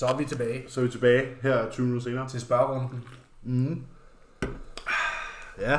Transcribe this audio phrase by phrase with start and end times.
[0.00, 2.28] Så er vi tilbage Så er vi tilbage her 20 minutter senere.
[2.28, 3.04] til spørgerunden.
[3.42, 3.82] Mm.
[5.58, 5.70] Ja.
[5.70, 5.78] Der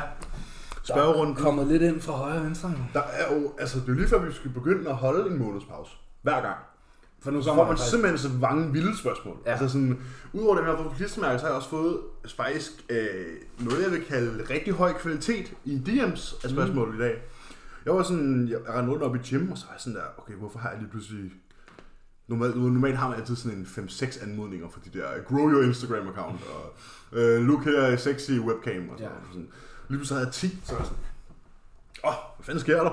[0.82, 1.36] Spørgerunden.
[1.36, 2.74] er kommet lidt ind fra højre og venstre.
[2.92, 5.92] Der er jo, altså det er lige før, vi skal begynde at holde en månedspause.
[6.22, 6.56] Hver gang.
[7.20, 9.36] For nu Så får man der simpelthen så mange vilde spørgsmål.
[9.46, 9.50] Ja.
[9.50, 10.00] Altså sådan,
[10.32, 12.00] udover det, jeg har fået klistermærke, så har jeg også fået
[12.36, 13.26] faktisk øh,
[13.58, 16.96] noget, jeg vil kalde rigtig høj kvalitet i DM's af spørgsmål mm.
[16.96, 17.22] i dag.
[17.84, 20.04] Jeg var sådan, jeg rendte rundt op i gym, og så var jeg sådan der,
[20.18, 21.32] okay, hvorfor har jeg lige pludselig...
[22.28, 26.08] Normalt, normalt har man altid sådan en 5-6 anmodninger for de der, grow your Instagram
[26.08, 26.74] account, og
[27.18, 29.26] øh, look her, sexy webcam, og sådan, Ja.
[29.32, 29.48] sådan.
[29.88, 30.98] Lige pludselig havde jeg 10, så var sådan,
[32.04, 32.90] åh, oh, hvad fanden sker der?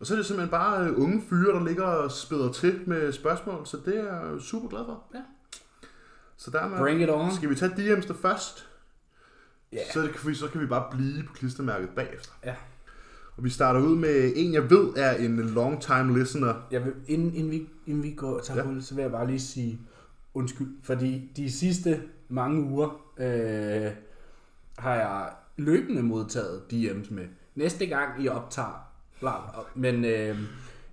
[0.00, 3.12] Og så er det simpelthen bare øh, unge fyre, der ligger og spæder til med
[3.12, 5.02] spørgsmål, så det er jeg super glad for.
[5.14, 5.20] Ja.
[6.36, 7.34] Så der med, Bring it on.
[7.34, 8.68] skal vi tage DM's der først?
[9.72, 9.78] Ja.
[9.92, 12.30] Så, det kan vi, så kan vi bare blive på klistermærket bagefter.
[12.44, 12.54] Ja.
[13.36, 16.54] Og vi starter ud med en, jeg ved er en long time listener.
[16.70, 18.64] Jeg vil, inden, inden, vi, inden vi går og tager Ja.
[18.66, 19.80] hul, så vil jeg bare lige sige
[20.34, 20.68] undskyld.
[20.82, 23.90] Fordi de sidste mange uger øh,
[24.78, 27.24] har jeg løbende modtaget DM's med.
[27.54, 29.62] Næste gang I optager, bla, bla.
[29.74, 30.38] Men øh,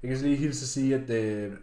[0.03, 1.53] jeg kan så lige hilse at sige, at øh,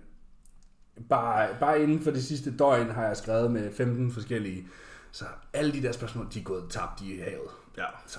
[1.09, 4.67] bare, bare inden for de sidste døgn har jeg skrevet med 15 forskellige.
[5.13, 7.51] Så alle de der spørgsmål, de er gået tabt i havet.
[7.79, 7.85] Ja.
[8.07, 8.19] Så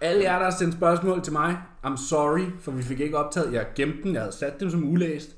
[0.00, 3.52] alle jer, der har sendt spørgsmål til mig, I'm sorry, for vi fik ikke optaget.
[3.52, 5.28] Jeg gemte dem, jeg havde sat dem som ulæst,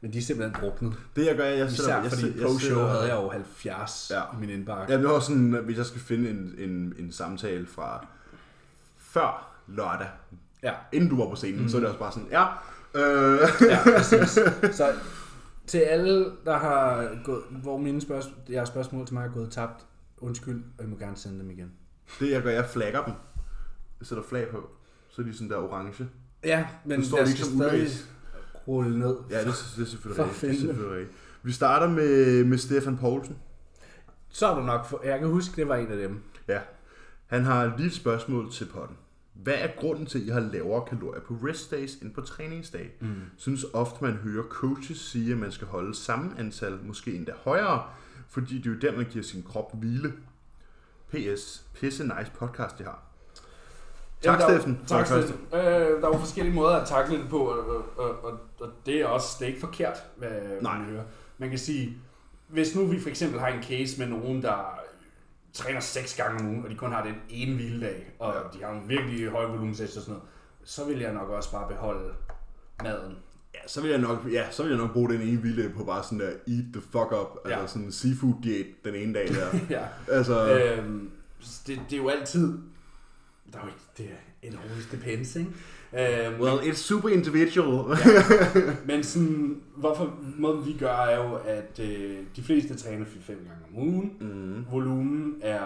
[0.00, 0.94] men de er simpelthen druknet.
[1.16, 4.10] Det jeg gør, jeg Især sætter, jeg, fordi jeg post-show sætter- havde jeg jo 70
[4.14, 4.20] Ja.
[4.22, 4.92] i min indbakke.
[4.92, 8.06] Ja, det var sådan, hvis jeg skal finde en, en, en samtale fra
[8.98, 10.08] før lørdag,
[10.62, 11.68] Ja, inden du var på scenen, mm.
[11.68, 12.44] så er det også bare sådan, ja,
[12.94, 13.38] øh,
[13.70, 14.38] ja præcis.
[14.76, 14.92] Så
[15.66, 19.84] til alle, der har gået, hvor mine spørgsmål, jeres spørgsmål til mig er gået tabt,
[20.18, 21.72] undskyld, og I må gerne sende dem igen.
[22.20, 23.14] det jeg gør, jeg flagger dem.
[24.02, 24.70] Sætter flag på,
[25.08, 26.08] så er de sådan der orange.
[26.44, 27.88] Ja, men Nu står jeg de skal stadig
[28.68, 29.16] rulle ned.
[29.30, 30.40] Ja, det, er- det er selvfølgelig rigtigt.
[30.42, 31.18] Det er selvfølgelig rigtigt.
[31.42, 33.36] Vi starter med, med Stefan Poulsen.
[34.28, 36.22] Så er du nok, for, jeg kan huske, det var en af dem.
[36.48, 36.60] Ja.
[37.26, 38.96] Han har lige et spørgsmål til potten.
[39.34, 42.96] Hvad er grunden til, at I har lavere kalorier på rest days end på træningsdag?
[43.00, 43.14] Mm.
[43.36, 47.82] Synes ofte, man hører coaches sige, at man skal holde samme antal, måske endda højere,
[48.28, 50.12] fordi det er jo der, man giver sin krop hvile.
[51.08, 51.64] PS.
[51.74, 53.02] Pisse nice podcast, det har.
[54.24, 54.80] Tak, jo- Steffen.
[54.86, 55.38] Tak, det Steffen.
[55.52, 59.00] Øh, der er jo forskellige måder at takle det på, og, og, og, og det
[59.00, 60.30] er også det er ikke forkert, hvad
[60.62, 60.78] Nej.
[60.78, 61.02] man hører.
[61.38, 61.96] Man kan sige,
[62.48, 64.78] hvis nu vi for eksempel har en case med nogen, der
[65.52, 68.58] træner seks gange om ugen, og de kun har den ene hviledag, og Ja.
[68.58, 70.22] de har en virkelig høj volumensæt og sådan noget,
[70.64, 72.10] så vil jeg nok også bare beholde
[72.82, 73.16] maden.
[73.54, 75.84] Ja, så vil jeg nok, ja, så vil jeg nok bruge den ene hvile på
[75.84, 77.50] bare sådan der eat the fuck up, ja.
[77.50, 77.60] Ja.
[77.60, 79.58] altså sådan en seafood diæt den ene dag der.
[79.78, 79.84] ja.
[80.08, 81.10] altså, Øhm,
[81.66, 82.58] det, det er jo altid,
[83.54, 85.50] der er jo ikke, det it always depends, ikke?
[86.28, 87.96] Øhm, well, it's super individual.
[88.86, 93.50] Men sådan, hvorfor måden vi gør er jo, at øh, de fleste træner 4-5 gange
[93.72, 94.12] om ugen.
[94.20, 94.66] mm.
[94.70, 95.64] Volumen er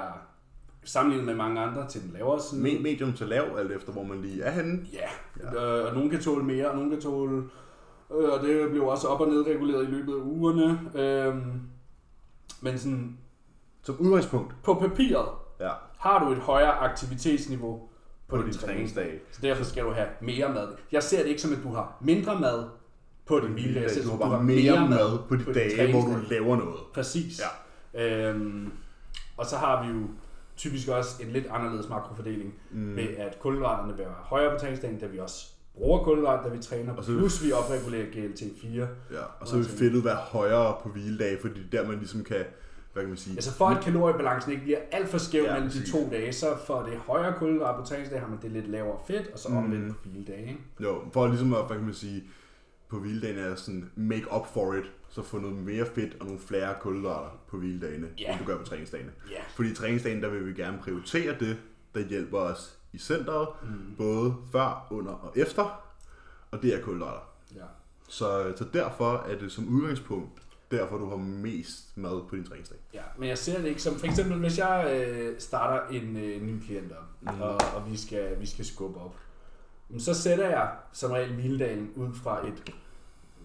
[0.84, 2.62] sammenlignet med mange andre til den lavere side.
[2.62, 4.81] Me- medium til lav, alt efter hvor man lige er henne.
[4.93, 5.09] Ja,
[5.53, 5.78] Ja.
[5.78, 7.37] Øh, og nogen kan tåle mere, og nogen kan tåle...
[8.20, 10.81] Øh, og det bliver også op- og nedreguleret i løbet af ugerne.
[10.94, 11.60] Øhm,
[12.60, 13.19] men sådan,
[13.82, 14.55] Som udgangspunkt.
[14.62, 15.28] på papiret
[15.60, 15.70] Ja.
[15.99, 17.79] Har du et højere aktivitetsniveau
[18.29, 19.21] på, På din din træningsdag.
[19.33, 20.69] Så derfor skal du have mere mad.
[20.93, 22.65] Jeg ser det ikke som, at du har mindre mad
[23.27, 23.83] på din hviledag.
[23.83, 26.17] Jeg ser det Du som, har bare mere mad på de din dage, hvor du
[26.31, 26.81] laver noget.
[26.95, 27.41] Præcis.
[27.95, 28.29] Ja.
[28.31, 28.73] Øhm,
[29.37, 30.07] og så har vi jo
[30.57, 32.79] typisk også en lidt anderledes makrofordeling mm.
[32.79, 36.63] med, at kulhydraterne vil være højere på træningsdagen, da vi også bruger kulhydrater, da vi
[36.63, 38.67] træner, Og så- plus vi opregulerer GLT-4.
[39.13, 39.23] Ja.
[39.41, 42.45] Og så vil fedtet være højere på hviledage, fordi det er der, man ligesom kan,
[42.93, 45.71] hvad kan man sige, Altså for at kaloriebalancen ikke bliver alt for skæv Ja, mellem
[45.71, 49.26] de to dage, så for det højere på træningsdag har man det lidt lavere fedt,
[49.32, 49.56] og så Mm.
[49.56, 50.43] omvendt på hviledage.
[50.49, 50.60] Ikke?
[50.81, 52.25] Jo, for ligesom at, hvad kan man sige,
[52.88, 56.41] på hviledagen er sådan make up for it, så få noget mere fedt og nogle
[56.41, 58.31] flere kulhydrater på hviledagene, Ja.
[58.32, 59.10] end du gør på træningsdagene.
[59.31, 59.41] Ja.
[59.56, 61.56] Fordi i træningsdagen, der vil vi gerne prioritere det,
[61.94, 63.69] der hjælper os i centret, mm.
[63.99, 65.84] både før, under og efter,
[66.50, 67.31] og det er kulhydrater.
[67.56, 67.60] ja.
[68.09, 72.79] Så, så derfor er det som udgangspunkt, derfor du har mest mad på din træningsdag.
[72.94, 76.43] Ja, men jeg ser det ikke som, for eksempel hvis jeg øh, starter en øh,
[76.43, 77.05] ny klient op,
[77.35, 77.41] mm.
[77.41, 79.15] og, og vi, skal, vi skal skubbe op,
[79.99, 82.73] så sætter jeg som regel hviledagen ud fra et,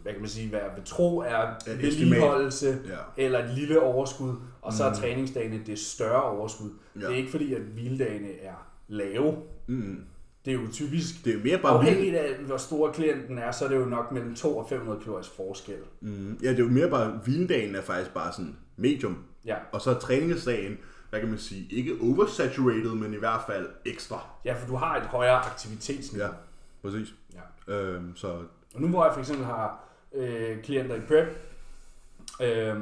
[0.01, 3.23] hvad kan man sige, hvad jeg vil tro er Et vedligeholdelse, Ja.
[3.23, 4.95] eller et lille overskud, og så er Mm.
[4.95, 6.69] træningsdagene det større overskud.
[6.95, 6.99] Ja.
[6.99, 9.37] Det er ikke fordi, at hviledagene er lave.
[9.67, 10.03] Mm.
[10.45, 13.65] Det er jo typisk, Det er mere bare afhængigt af hvor stor klienten er, så
[13.65, 15.75] er det jo nok mellem 2 og 500 kalorier forskel.
[16.01, 16.39] Mm.
[16.43, 19.17] Ja, det er jo mere bare, hviledagen er faktisk bare sådan medium.
[19.45, 20.77] Ja, Og så er træningsdagen,
[21.09, 24.19] hvad kan man sige, ikke oversaturated, men i hvert fald ekstra.
[24.45, 26.27] ja for du har et højere aktivitetsniveau.
[26.27, 26.33] Ja,
[26.81, 27.13] præcis.
[27.67, 27.73] Ja.
[27.73, 28.27] Øhm, så
[28.75, 29.83] Og nu hvor jeg for eksempel har
[30.15, 31.27] øh, klienter i prep,
[32.41, 32.75] øh,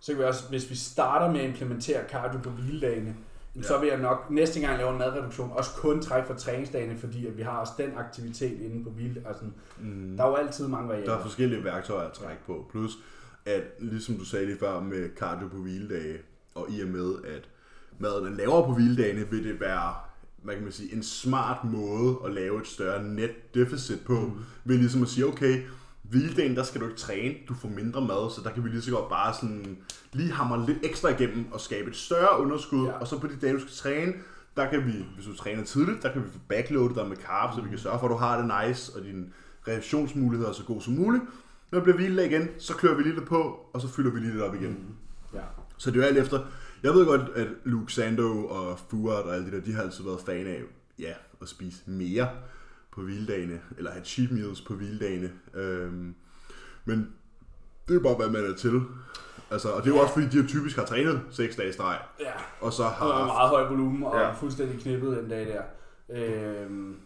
[0.00, 3.16] så kan vi også, hvis vi starter med at implementere cardio på hviledagene,
[3.56, 3.62] ja.
[3.62, 7.26] så vil jeg nok næste gang lave en madreduktion også kun trække fra træningsdagene, fordi
[7.26, 9.22] at vi har også den aktivitet inde på hvile.
[9.26, 9.44] Altså,
[9.80, 10.16] mm.
[10.16, 11.12] Der er jo altid mange varianter.
[11.12, 12.66] Der er forskellige værktøjer at trække på.
[12.70, 12.98] Plus,
[13.46, 16.18] at ligesom du sagde lige før med cardio på hviledage,
[16.54, 17.48] og i og med, at
[17.98, 19.94] maden er lavere på hviledagene, vil det være
[20.42, 24.32] hvad kan man sige, en smart måde at lave et større net deficit på, mm.
[24.64, 25.62] ved ligesom at sige, okay,
[26.12, 28.82] hviledagen, der skal du ikke træne, du får mindre mad, så der kan vi lige
[28.82, 29.78] så godt bare sådan
[30.12, 32.92] lige hamre lidt ekstra igennem og skabe et større underskud, ja.
[32.92, 34.12] og så på de dage, du skal træne,
[34.56, 37.56] der kan vi, hvis du træner tidligt, der kan vi få backloadet dig med carbs,
[37.56, 39.26] så vi kan sørge for, at du har det nice, og dine
[39.68, 41.22] reaktionsmuligheder er så gode som muligt.
[41.70, 44.20] Når det bliver hviledag igen, så klør vi lige lidt på, og så fylder vi
[44.20, 44.70] lige lidt op igen.
[44.70, 44.94] Mm.
[45.34, 45.44] Ja.
[45.78, 46.40] Så det er jo alt efter,
[46.82, 50.04] jeg ved godt, at Luke Sando og Fuart og alle de der, de har altid
[50.04, 50.62] været fan af,
[50.98, 51.12] ja,
[51.42, 52.28] at spise mere
[52.92, 55.32] på hviledagene, eller have cheat meals på hviledagene.
[55.54, 56.14] Øhm,
[56.84, 57.12] men
[57.88, 58.80] det er bare, hvad man er til.
[59.50, 61.98] Altså, og det er jo også fordi, de typisk har trænet 6 dage streg.
[62.20, 63.06] Ja, og så har...
[63.06, 64.32] Og meget høj volumen, og ja.
[64.32, 65.62] fuldstændig knippet den dag der.
[66.08, 66.96] Øhm,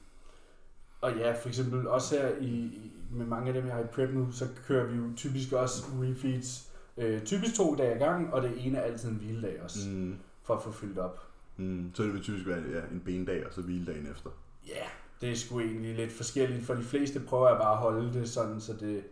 [1.01, 3.87] og ja, for eksempel også her i, i, med mange af dem, jeg har i
[3.87, 6.73] prep nu, så kører vi jo typisk også refeeds.
[6.99, 10.19] Øh, typisk to dage i gang, og det ene er altid en hviledag også, mm.
[10.43, 11.23] for at få fyldt op.
[11.57, 11.91] Mm.
[11.95, 14.31] Så det vil typisk være ja, en bendag, og så hviledagen efter.
[14.69, 14.87] Ja,
[15.21, 16.67] det er sgu egentlig lidt forskelligt.
[16.67, 19.05] For de fleste prøver jeg bare at holde det sådan, så det...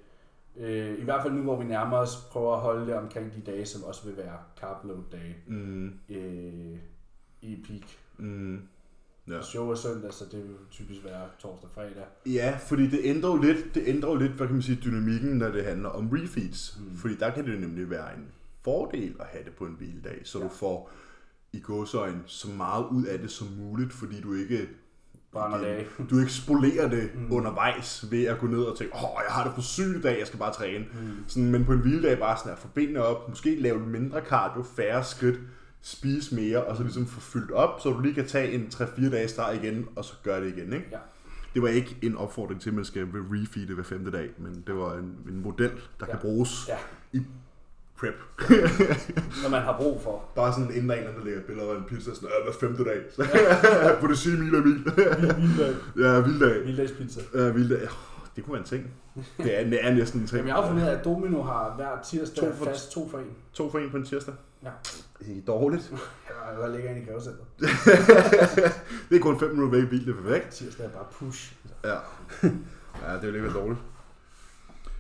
[0.57, 3.41] Øh, I hvert fald nu, hvor vi nærmer os, prøver at holde det omkring de
[3.41, 5.93] dage, som også vil være carb load dage mm.
[6.09, 6.79] øh,
[7.43, 7.83] i peak.
[8.19, 8.61] Mm.
[9.29, 9.43] Ja.
[9.43, 12.05] Show er søndag, så det vil typisk være torsdag og fredag.
[12.27, 15.31] Ja, fordi det ændrer jo lidt, det ændrer jo lidt, hvad kan man sige, dynamikken,
[15.39, 16.79] når det handler om refeeds.
[16.81, 16.97] Mm.
[16.97, 18.29] Fordi der kan det nemlig være en
[18.63, 20.45] fordel at have det på en hviledag, så ja.
[20.45, 20.91] du får
[21.53, 24.69] i gåsøjne så meget ud af det som muligt, fordi du ikke
[25.99, 27.33] det, du ikke spolerer det mm.
[27.33, 30.27] undervejs ved at gå ned og tænke, åh, jeg har det på syg dag, jeg
[30.27, 30.85] skal bare træne.
[30.93, 31.11] Mm.
[31.27, 34.63] Sådan, men på en hviledag bare sådan at få benene op, måske lave mindre cardio,
[34.63, 35.39] færre skridt,
[35.83, 39.11] spise mere, og så ligesom få fyldt op, så du lige kan tage en 3-4
[39.11, 40.89] dage start igen, og så gøre det igen, ikke?
[40.93, 40.99] Ja.
[41.55, 44.77] Det var ikke en opfordring til, at man skal refeede hver femte dag, men det
[44.77, 46.07] var en, en model, der ja.
[46.07, 46.77] kan bruges ja.
[47.13, 47.23] i
[48.05, 48.49] prep.
[49.43, 50.25] Når man har brug for.
[50.35, 52.85] Der er sådan en inden der lægger billeder af en pizza, sådan, øh, hver femte
[52.85, 53.01] dag.
[54.01, 54.75] På det sige mil af mil.
[54.75, 55.75] Vilddag.
[55.99, 56.65] ja, vilddag.
[56.65, 57.21] Vildagspizza.
[57.35, 57.89] Ja, vilddag.
[58.37, 58.91] Det kunne være en ting.
[59.39, 60.37] Det er, det er næsten en ting.
[60.37, 63.31] Jamen, jeg har fundet at Domino har hver tirsdag to for, fast to for en.
[63.53, 64.35] To for en på en tirsdag?
[64.63, 64.71] Ja.
[65.19, 65.93] Det er dårligt.
[66.31, 67.47] Ja, jeg ligger ind i gravecenteret.
[69.11, 70.53] det er kun 5 minutter væk i bil, det er perfekt.
[70.53, 71.57] Tirsdag er bare push.
[71.85, 71.95] Ja.
[73.09, 73.81] Ja, det er jo ikke dårligt.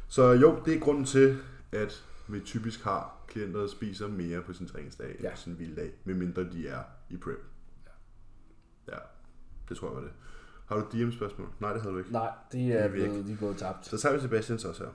[0.08, 1.38] Så jo, det er grunden til,
[1.72, 5.28] at vi typisk har klienter, der spiser mere på sin træningsdag ja.
[5.28, 7.44] end sin hviledag, medmindre de er i prep.
[7.86, 8.92] Ja.
[8.92, 8.98] ja,
[9.68, 10.12] det tror jeg var det.
[10.66, 11.48] Har du DM-spørgsmål?
[11.60, 12.12] Nej, det havde du ikke.
[12.12, 13.86] Nej, de er, de er, blevet, de er gået tabt.
[13.86, 14.90] Så tager vi Sebastians også her.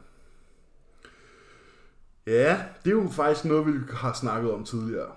[2.28, 5.12] Ja, det er jo faktisk noget, vi har snakket om tidligere.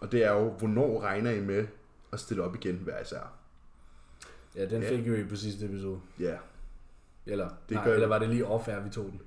[0.00, 1.66] Og det er jo, hvornår regner I med
[2.12, 3.32] at stille op igen hver især?
[4.56, 5.12] Ja, den fik ja.
[5.12, 6.00] vi på sidste episode.
[6.20, 6.36] Ja.
[7.26, 9.20] Eller, det nej, gør eller var det lige off vi tog den?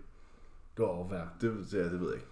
[0.78, 1.12] Det var off
[1.42, 2.28] Det, ja, det ved jeg ikke.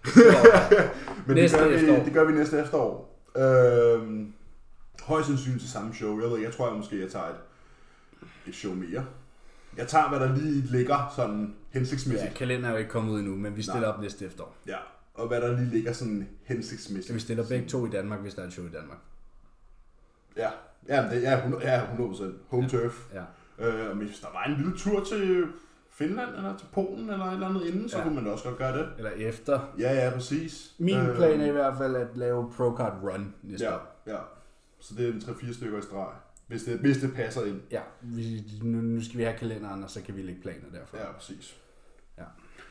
[1.26, 1.98] Men næste det, gør efterår.
[1.98, 3.22] vi, det gør vi næste efterår.
[3.36, 4.32] Øhm,
[5.02, 6.20] højst sandsynligt til samme show.
[6.20, 7.36] Jeg ved jeg tror jeg måske, jeg tager et,
[8.46, 9.04] et show mere.
[9.76, 12.32] Jeg tager, hvad der lige ligger sådan hensigtsmæssigt.
[12.32, 13.88] Ja, kalenderen er jo ikke kommet ud endnu, men vi stiller Nej.
[13.90, 14.56] op næste efterår.
[14.66, 14.76] Ja,
[15.14, 17.06] og hvad der lige ligger sådan hensigtsmæssigt.
[17.06, 18.98] Så vi stiller begge to i Danmark, hvis der er et show i Danmark.
[20.36, 20.50] Ja,
[20.88, 22.24] ja, det, ja, 100%, ja 100%.
[22.48, 22.68] Home ja.
[22.68, 22.94] turf.
[23.14, 23.24] Ja.
[23.68, 25.46] Øh, hvis der var en lille tur til
[25.92, 28.02] Finland eller til Polen eller et eller andet inden, så ja.
[28.02, 28.88] kunne man også godt gøre det.
[28.96, 29.74] Eller efter.
[29.78, 30.74] Ja, ja, præcis.
[30.78, 34.02] Min øh, plan er i hvert fald at lave Procard Run næste ja, år.
[34.06, 34.18] Ja,
[34.80, 36.12] så det er en 3-4 stykker i streg.
[36.46, 37.60] Hvis det, hvis det passer ind.
[37.70, 40.98] Ja, vi, nu, nu skal vi have kalenderen, og så kan vi lægge planer derfra.
[40.98, 41.56] Ja, præcis.
[42.18, 42.24] Ja.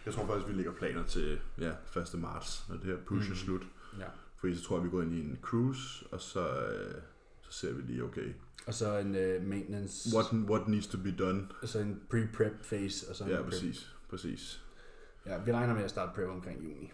[0.05, 2.07] Jeg tror faktisk, vi lægger planer til ja, 1.
[2.13, 3.33] marts, når det her push mm.
[3.33, 3.61] er slut.
[3.99, 4.05] Ja.
[4.37, 7.01] Fordi så tror jeg, vi går ind i en cruise, og så, øh,
[7.51, 8.33] så ser vi lige, okay,
[8.67, 10.15] og så en uh, maintenance.
[10.15, 11.47] What, what needs to be done.
[11.61, 13.09] Og så en pre-prep phase.
[13.09, 13.95] Og så ja, en præcis.
[14.09, 14.61] Præcis.
[15.25, 16.91] Ja, vi regner med at starte prep omkring juni.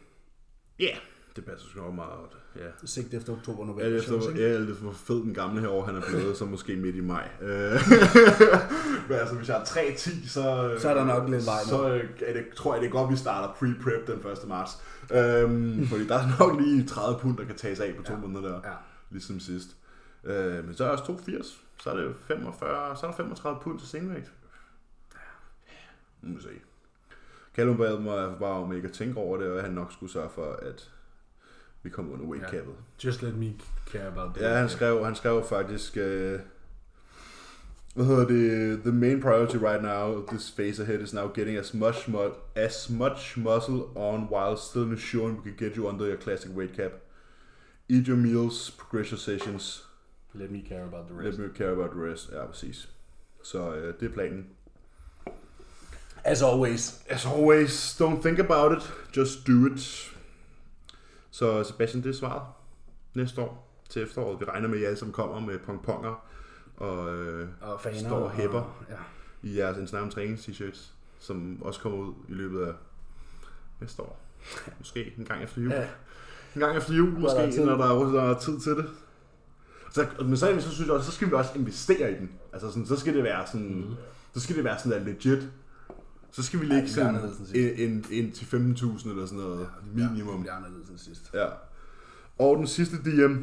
[0.80, 0.98] Ja, yeah,
[1.36, 2.30] det passer sgu nok meget.
[2.56, 2.86] Ja.
[2.86, 3.88] Sigt efter oktober, november.
[3.88, 6.46] Ja, efter, ja, det er for fed den gamle her år, han er blevet, så
[6.46, 7.30] måske midt i maj.
[7.42, 7.48] Øh,
[9.10, 10.76] Men altså, hvis jeg har 3-10, så...
[10.80, 11.82] Så er der nok lidt vej Så
[12.26, 14.48] er det, tror jeg, det er godt, vi starter pre-prep den 1.
[14.48, 14.72] marts.
[15.12, 18.20] Øhm, fordi der er nok lige 30 pund, der kan tages af på to ja.
[18.20, 18.62] måneder der.
[18.64, 18.76] Ja.
[19.10, 19.68] Ligesom sidst.
[20.28, 21.62] Øh, men så er også 82.
[21.84, 24.32] Så er det 45, så er der 35 pund til senvægt.
[25.14, 25.20] Ja,
[26.22, 26.50] nu må vi se.
[27.56, 30.30] Callum bad mig bare om ikke at tænke over det, og han nok skulle sørge
[30.30, 30.92] for, at
[31.84, 32.74] vi kom under weight capet.
[32.74, 33.06] Yeah.
[33.06, 33.54] Just let me
[33.92, 34.52] care about that.
[34.52, 36.40] Ja, han skrev, han skrev faktisk, øh,
[37.96, 38.82] Hvad hedder det?
[38.84, 42.90] The main priority right now, this phase ahead is now getting as much mu- as
[42.90, 46.92] much muscle on while still ensuring we can get you under your classic weight cap.
[47.90, 49.84] Eat your meals, progress your sessions,
[50.38, 52.30] Let me care about the let me care about the rest.
[52.32, 52.90] Ja, præcis.
[53.44, 54.48] Så øh, det er planen.
[56.24, 57.02] As always.
[57.10, 60.12] As always, don't think about it, just do it.
[61.32, 62.42] Så Sebastian, det er svaret
[63.14, 64.40] næste år til efteråret.
[64.40, 66.28] Vi regner med, at I alle sammen kommer med pongponger
[66.78, 68.00] og øh, Og faner.
[68.00, 68.60] Står og hæpper.
[68.62, 68.96] Og, ja.
[69.44, 72.74] i jeres Instagram trænings t-shirts, som også kommer ud i løbet af
[73.80, 74.20] næste år.
[74.80, 75.72] Måske en gang efter jul.
[75.72, 75.88] ja.
[76.56, 78.90] En gang efter jul, måske, der når der er, der er tid til det.
[79.92, 82.32] Så, men så, så synes jeg også, så skal vi også investere i den.
[82.54, 83.96] Altså sådan, så skal det være sådan, mm.
[84.34, 85.50] så skal det være sådan der legit.
[86.32, 89.26] Så skal vi Ja, lægge det sådan anderledes end en, en, en til 15.000 eller
[89.26, 90.34] sådan noget Ja, minimum.
[90.34, 91.32] det bliver anderledes end sidst.
[91.34, 91.48] Ja.
[92.40, 93.36] Og den sidste DM,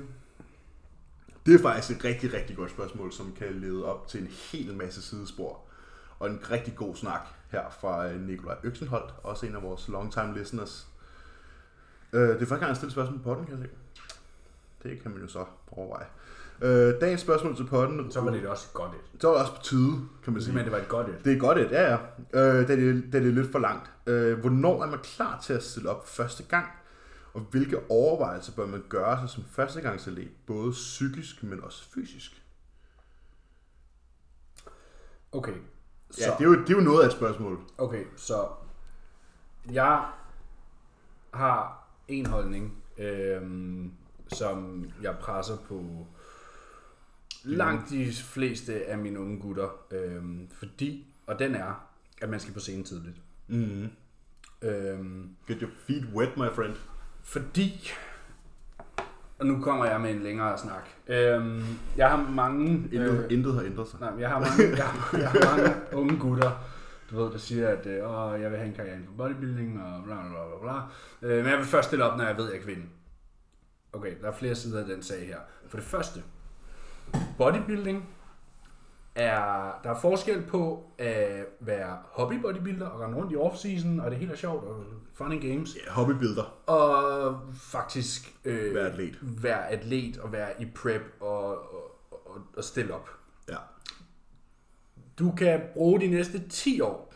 [1.47, 4.75] det er faktisk et rigtig, rigtig godt spørgsmål, som kan lede op til en hel
[4.77, 5.61] masse sidespor.
[6.19, 7.21] Og en rigtig god snak
[7.51, 10.87] her fra øh, Nikolaj Øksenholt, også en af vores longtime listeners.
[12.13, 13.75] Øh, Det er første gang, jeg stiller spørgsmål på podden, kan jeg se.
[14.89, 16.07] Det kan man jo så overveje.
[16.65, 19.21] Øh, Dagens spørgsmål til podden, Så var det også godt et.
[19.21, 20.45] så var det også på tide, kan man sige.
[20.53, 21.25] Simpelthen, det var et godt et.
[21.25, 21.97] Det er godt et, ja ja.
[22.61, 23.91] Øh, da, det, da det er lidt for langt.
[24.07, 26.67] Øh, hvornår er man klar til at stille op første gang?
[27.35, 32.43] Og hvilke overvejelser bør man gøre sig som førstegangsatlet, både psykisk, men også fysisk?
[35.33, 35.55] Okay.
[36.11, 37.59] Så, Ja, det er, jo, det er jo noget af et spørgsmål.
[37.79, 38.47] okay, så
[39.73, 40.05] jeg
[41.35, 43.93] har en holdning, øhm,
[44.33, 46.07] som jeg presser på
[47.45, 51.89] langt de fleste af mine unge gutter, øhm, fordi, og den er,
[52.23, 53.17] at man skal på scenen tidligt.
[53.49, 53.89] Mm.
[54.63, 56.75] Øhm, Get your feet wet, my friend.
[57.23, 57.91] Fordi,
[59.39, 60.89] og nu kommer jeg med en længere snak.
[61.07, 61.65] Øhm,
[61.97, 62.71] jeg har mange...
[62.93, 64.01] Intet, øh, intet har ændret sig.
[64.01, 66.51] nej, men jeg har mange, jeg, har, jeg har mange unge gutter,
[67.11, 69.83] du ved, der siger, at øh, åh, jeg vil have en karriere inden for bodybuilding,
[69.83, 70.87] og bla bla bla bla.
[71.21, 71.29] bla.
[71.29, 72.87] Øh, men jeg vil først stille op, når jeg ved, at jeg kan vinde.
[73.93, 75.39] Okay, der er flere sider af den sag her.
[75.69, 76.23] For det første,
[77.39, 78.09] bodybuilding
[79.15, 84.11] er, der er forskel på at være hobby bodybuilder og rende rundt i off-season, og
[84.11, 86.43] det hele er sjovt, og fun and games, Ja, hobbybilder.
[86.71, 89.19] og faktisk øh, Være atlet.
[89.23, 93.09] være atlet og være i prep og, og, og, og stille op.
[93.49, 93.57] Ja.
[95.19, 97.15] Du kan bruge de næste 10 år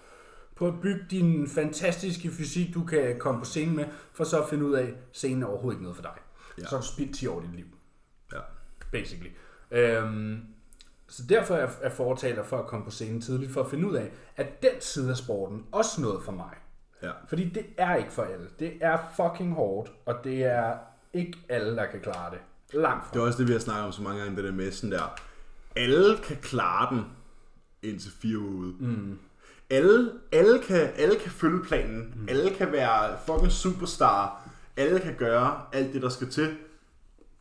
[0.57, 4.49] på at bygge din fantastiske fysik, du kan komme på scenen med, for så at
[4.49, 6.12] finde ud af, at scenen er overhovedet ikke noget for dig.
[6.59, 6.62] Ja.
[6.64, 7.67] Så har du spildt 10 år i dit liv,
[8.33, 8.38] Ja.
[8.93, 9.31] basically.
[9.71, 10.41] Øhm,
[11.09, 13.95] så derfor er jeg fortaler for at komme på scenen tidligt, for at finde ud
[13.95, 16.51] af, at den side af sporten også noget for mig.
[17.03, 17.11] Ja.
[17.29, 18.47] Fordi det er ikke for alle.
[18.59, 20.75] Det er fucking hårdt, og det er
[21.13, 22.39] ikke alle, der kan klare det.
[22.73, 23.13] Langt fra.
[23.13, 24.93] Det er også det, vi har snakket om så mange gange, det der med sådan
[24.93, 25.21] der.
[25.77, 27.05] Alle kan klare den
[27.83, 28.75] indtil fire uger ude.
[28.81, 29.19] Mm.
[29.71, 32.15] Alle, alle, kan, alle kan følge planen.
[32.17, 32.29] Mm.
[32.29, 34.49] Alle kan være fucking superstar.
[34.77, 36.57] Alle kan gøre alt det, der skal til,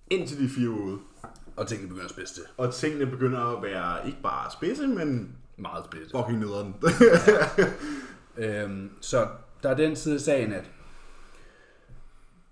[0.10, 1.00] indtil de fire uger ude.
[1.58, 2.44] Og tingene begynder at spidse til.
[2.58, 6.12] Og tingene begynder at være ikke bare spidse, men Meget spidse.
[6.18, 6.76] fucking nederen.
[8.38, 9.28] Øhm, så
[9.64, 10.72] der er den side af sagen, at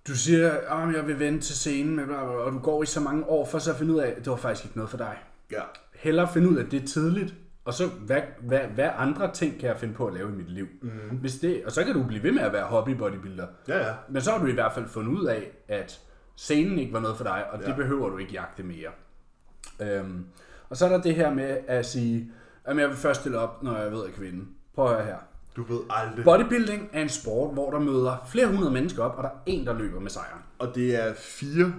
[0.08, 3.26] du siger, at jeg vil vente til scenen, med og du går i så mange
[3.26, 5.18] år for så at finde ud af, at det var faktisk ikke noget for dig.
[5.52, 5.62] ja.
[5.94, 7.34] Hellere finde ud af, det tidligt,
[7.66, 10.52] og så hvad, hvad, hvad andre ting kan jeg finde på at lave i mit
[10.52, 10.68] liv.
[10.82, 10.90] Mm.
[11.18, 13.48] Hvis det, og så kan du blive ved med at være hobby bodybuilder.
[13.68, 13.94] Ja, ja.
[14.10, 16.00] Men så har du i hvert fald fundet ud af, at
[16.36, 17.68] scenen ikke var noget for dig, og ja.
[17.68, 18.90] Det behøver du ikke jagte mere.
[19.82, 20.26] Øhm,
[20.70, 22.32] og så er der det her med at sige,
[22.64, 24.46] at jeg vil først stille op, når jeg ved at kvinde.
[24.76, 25.18] Prøv at høre her.
[25.56, 26.26] Du ved aldrig.
[26.26, 29.68] Bodybuilding er en sport, hvor der møder flere hundrede mennesker op, og der er en,
[29.68, 30.42] der løber med sejren.
[30.60, 31.74] Og det er fire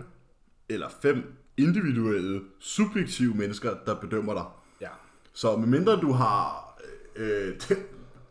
[0.68, 4.44] eller fem individuelle, subjektive mennesker, der bedømmer dig.
[4.80, 4.88] Ja.
[5.32, 6.74] Så medmindre du har
[7.16, 7.60] øh,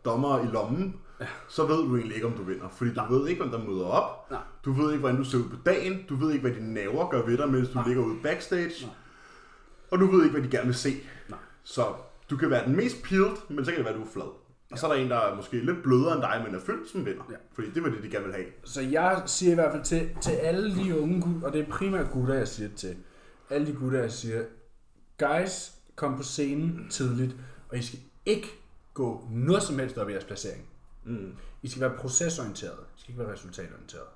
[0.04, 0.96] dommer i lommen,
[1.48, 2.68] så ved du egentlig ikke, om du vinder.
[2.68, 4.30] Fordi du ved ikke, hvem der møder op.
[4.30, 4.40] Nej.
[4.64, 6.04] Du ved ikke, hvordan du ser ud på dagen.
[6.08, 8.86] Du ved ikke, hvad dine naver gør ved dig, mens du ligger ude backstage.
[9.90, 10.96] Og du ved ikke, hvad de gerne vil se.
[11.28, 11.38] Nej.
[11.64, 11.86] Så
[12.30, 14.30] du kan være den mest peeled, men så kan det være, at du er flad.
[14.72, 16.90] Og så er der en, der er måske lidt blødere end dig, men er fyldt,
[16.90, 17.22] som vinder.
[17.30, 17.36] Ja.
[17.54, 18.46] Fordi det var det, de gerne vil have.
[18.64, 21.70] Så jeg siger i hvert fald til, til alle de unge gutter, og det er
[21.70, 22.96] primært gutter, jeg siger til.
[23.50, 24.42] Alle de gutter, jeg siger,
[25.18, 27.36] guys, kom på scenen tidligt,
[27.68, 28.48] og I skal ikke
[28.94, 30.64] gå noget som helst op i jeres placering.
[31.06, 31.32] Mm.
[31.62, 32.78] I skal være procesorienteret.
[32.96, 34.06] I skal ikke være resultatorienteret.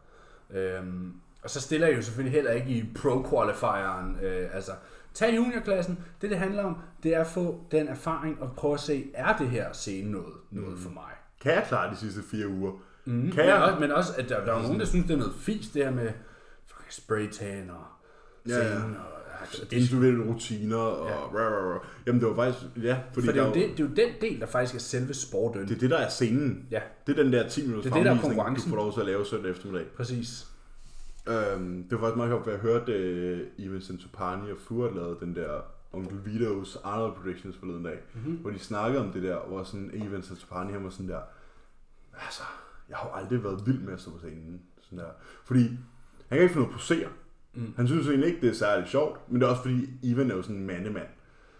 [0.50, 4.18] Øhm, og så stiller jeg jo selvfølgelig heller ikke i pro-qualifieren.
[4.22, 4.72] Øh, altså,
[5.14, 5.98] tag juniorklassen.
[6.22, 9.36] Det, det handler om, det er at få den erfaring og prøve at se, er
[9.36, 11.10] det her scene noget, noget for mig?
[11.40, 12.72] Kan jeg klare de sidste fire uger?
[13.04, 13.62] Mm, Kan men, jeg?
[13.62, 15.84] også, men også, at der, der er nogen, der synes, det er noget fisk, det
[15.84, 16.12] her med
[16.90, 17.84] spraytan og
[18.48, 18.64] Ja, ja.
[18.78, 18.96] scenen.
[18.96, 19.19] Og, ja.
[19.40, 21.14] Altså, det, individuelle rutiner og Ja.
[21.16, 21.80] rah, rah, rah.
[22.06, 24.08] Jamen det var faktisk, ja, fordi for det er, jo det, det er jo den
[24.20, 25.62] del, der faktisk er selve sporten.
[25.68, 26.66] det er det, der er scenen.
[26.70, 28.92] Ja, Det er den der 10 minutters Det er det, der er du får lov
[28.92, 29.86] til at lave søndag eftermiddag.
[29.96, 30.46] præcis.
[31.28, 32.92] Øhm, det var faktisk meget sjovt, for jeg hørte
[33.58, 35.60] uh, Ivan Santopani og Furet lavede den der
[35.92, 38.34] Onkel Vitos Arnold Predictions forleden dag, Mm-hmm.
[38.36, 41.20] hvor de snakkede om det der, hvor sådan Ivan Santopani han var sådan der,
[42.24, 42.42] altså,
[42.88, 44.60] jeg har jo aldrig været vild med at stå på scenen.
[44.82, 45.04] Sådan der.
[45.44, 45.60] Fordi
[46.28, 47.08] han kan ikke finde noget at posere.
[47.54, 47.74] Mm.
[47.76, 50.34] Han synes egentlig ikke, det er særlig sjovt, men det er også fordi, Ivan er
[50.36, 51.06] jo sådan en mandemand.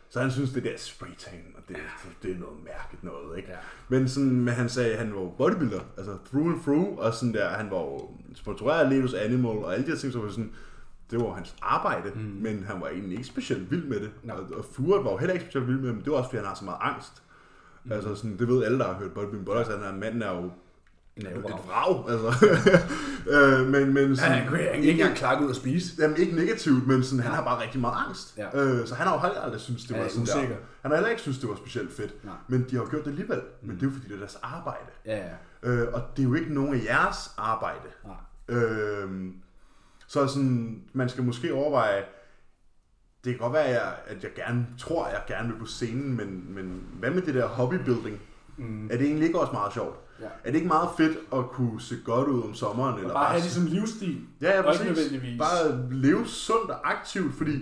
[0.09, 3.51] Så han synes, det der spraytan, og det, det, det er noget mærkeligt noget, ikke?
[3.51, 3.57] Ja.
[3.89, 7.35] Men, sådan, men han sagde, at han var bodybuilder, altså through and through, og sådan
[7.35, 10.53] der, han var jo sponsoreret af Animal, og alle de her ting, så var sådan,
[11.11, 12.21] det var hans arbejde, mm.
[12.21, 14.11] men han var egentlig ikke specielt vild med det.
[14.23, 14.37] Nej.
[14.37, 16.31] Og, og Furet var jo heller ikke specielt vild med det, men det var også,
[16.31, 17.23] fordi han har så meget angst.
[17.85, 17.93] Mm.
[17.93, 20.51] Altså sådan, det ved alle, der har hørt bodybuilding at han er, manden er jo
[21.27, 21.59] Et wow.
[21.67, 22.47] vrag, altså.
[23.35, 26.03] øh, men, men sådan, Han han kan ikke engang klare ud at spise.
[26.03, 28.35] Jamen ikke negativt, men sådan, han har bare rigtig meget angst.
[28.39, 28.61] Ja.
[28.61, 30.49] Øh, så han har jo heller aldrig synes det var er sådan usikker.
[30.49, 30.57] der.
[30.83, 32.25] Han har heller ikke synes det var specielt fedt.
[32.25, 32.35] Nej.
[32.49, 33.41] Men de har jo gjort det alligevel.
[33.63, 34.91] Men det er jo fordi, det er deres arbejde.
[35.07, 35.71] Ja, ja.
[35.71, 37.89] Øh, og det er jo ikke nogen af jeres arbejde.
[38.05, 38.59] Nej.
[38.59, 39.11] Øh,
[40.07, 42.03] så sådan, man skal måske overveje,
[43.25, 45.67] det kan godt være, at jeg, at jeg gerne tror, at jeg gerne vil på
[45.67, 48.21] scenen, men, men hvad med det der hobbybuilding?
[48.57, 48.87] Mm.
[48.91, 49.97] Er det egentlig ikke også meget sjovt?
[50.21, 50.27] Ja.
[50.45, 52.99] Er det ikke meget fedt at kunne se godt ud om sommeren?
[53.01, 54.21] Eller Bare have det som livsstil.
[54.43, 55.39] Ja, ja, Og ikke præcis.
[55.39, 57.53] Bare leve sundt og aktivt, fordi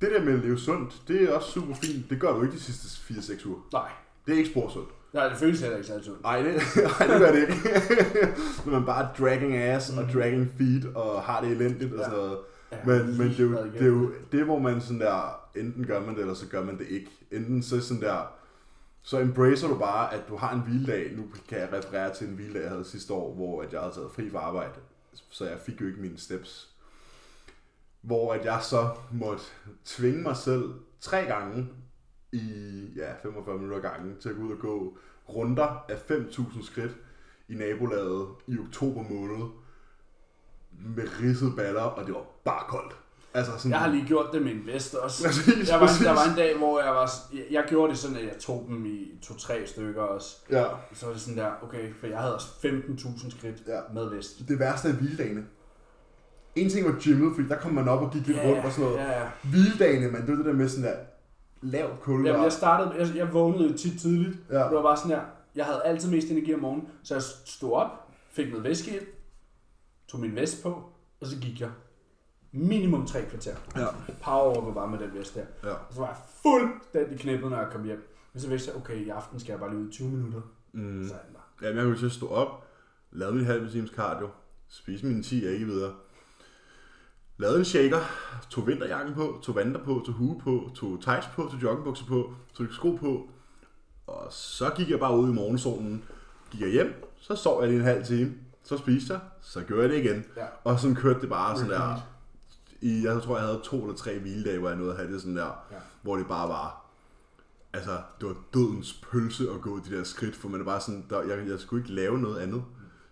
[0.00, 2.10] det der med at leve sundt, det er også super fint.
[2.10, 3.58] Det gør du ikke de sidste 4-6 uger.
[3.72, 3.88] Nej.
[4.26, 4.88] Det er ikke spor sundt.
[5.12, 6.22] Nej, det føles heller ikke særlig sundt.
[6.22, 6.44] Nej, det,
[6.98, 7.54] nej, det gør det ikke.
[8.66, 12.04] Når man bare dragging ass og dragging feet og har det elendigt og Ja.
[12.04, 12.38] sådan noget.
[12.72, 15.86] Ja, Men, men det, er jo, det er jo det, hvor man sådan der, enten
[15.86, 17.10] gør man det, eller så gør man det ikke.
[17.30, 18.32] Enten så sådan der,
[19.08, 21.16] så embracer du bare, at du har en hviledag.
[21.16, 23.94] Nu kan jeg referere til en hviledag, jeg havde sidste år, hvor at jeg havde
[23.94, 24.80] taget fri fra arbejde.
[25.30, 26.68] Så jeg fik jo ikke mine steps.
[28.00, 29.42] Hvor at jeg så måtte
[29.84, 31.68] tvinge mig selv tre gange
[32.32, 32.42] i
[32.96, 34.98] ja, 45 minutter gange til at gå ud og gå
[35.28, 36.96] runder af 5.000 skridt
[37.48, 39.48] i nabolaget i oktober måned
[40.70, 42.96] med ridsede baller, og det var bare koldt.
[43.38, 45.24] Altså sådan, Jeg har lige gjort det med en vest også.
[45.26, 46.06] Præcis, Jeg var, præcis.
[46.06, 47.10] der var en dag, hvor jeg var...
[47.34, 50.36] Jeg, jeg gjorde det sådan, at jeg tog dem i to-tre stykker også.
[50.50, 50.64] Ja.
[50.94, 53.80] Så var det sådan der, okay, for jeg havde også 15.000 skridt Ja.
[53.94, 54.48] med vest.
[54.48, 55.44] Det værste er hviledagene.
[56.56, 58.84] En ting var gymmet, fordi der kom man op og gik lidt rundt og sådan
[58.84, 58.98] noget.
[58.98, 59.26] Ja, ja.
[59.42, 60.96] Hviledagene, man, det var det der med sådan der
[61.62, 62.26] lavt kulde.
[62.28, 64.36] Jamen, jeg startede, jeg, jeg vågnede tit tidligt.
[64.50, 64.54] Ja.
[64.58, 65.20] Det var bare sådan her,
[65.54, 67.88] jeg havde altid mest energi om morgenen, så jeg stod op,
[68.32, 69.06] fik noget væske ind,
[70.08, 70.68] tog min vest på,
[71.20, 71.68] og så gik jeg
[72.52, 73.56] minimum tre kvarter.
[73.76, 73.86] Ja.
[74.22, 75.44] Power over bare med den vest der.
[75.64, 75.70] Ja.
[75.70, 78.14] Og så var jeg fuldstændig knippet, når jeg kom hjem.
[78.32, 80.40] Men så vidste jeg, okay, i aften skal jeg bare lige ud i 20 minutter.
[80.72, 81.08] Mm.
[81.08, 81.66] Så er den der.
[81.66, 82.66] Jamen, jeg kunne at stå op,
[83.12, 84.28] lavede min halv times cardio,
[84.68, 85.92] spise mine 10 æg videre,
[87.38, 87.98] lavede en shaker,
[88.50, 92.34] tog vinterjakken på, tog vanter på, tog hue på, tog tights på, tog joggingbukser på,
[92.54, 93.30] tog sko på,
[94.06, 96.04] og så gik jeg bare ud i morgensolen,
[96.50, 99.82] gik jeg hjem, så sov jeg lige en halv time, så spiste jeg, så gjorde
[99.82, 100.46] jeg det igen, Ja.
[100.64, 101.96] og sådan kørte det bare sådan der.
[102.80, 105.20] I, jeg tror jeg havde to eller tre hviledage, hvor jeg nåede at have det
[105.20, 105.76] sådan der, Ja.
[106.02, 106.84] hvor det bare var,
[107.72, 111.06] altså, det var dødens pølse at gå de der skridt, for man er bare sådan,
[111.10, 112.64] der, jeg, jeg skulle ikke lave noget andet.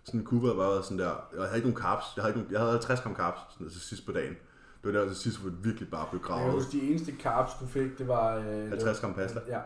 [0.04, 2.52] Sådan Cooper havde bare sådan der, jeg havde ikke nogen carbs, jeg havde, ikke nogen,
[2.52, 4.34] jeg havde 50 gram carbs sådan, til sidst på dagen.
[4.84, 6.52] Det var der til sidst, hvor det virkelig bare blev Jeg gravet.
[6.52, 8.36] huske, de eneste carbs, du fik, det var...
[8.36, 9.40] Øh, 50 gram pasta.
[9.48, 9.60] Ja.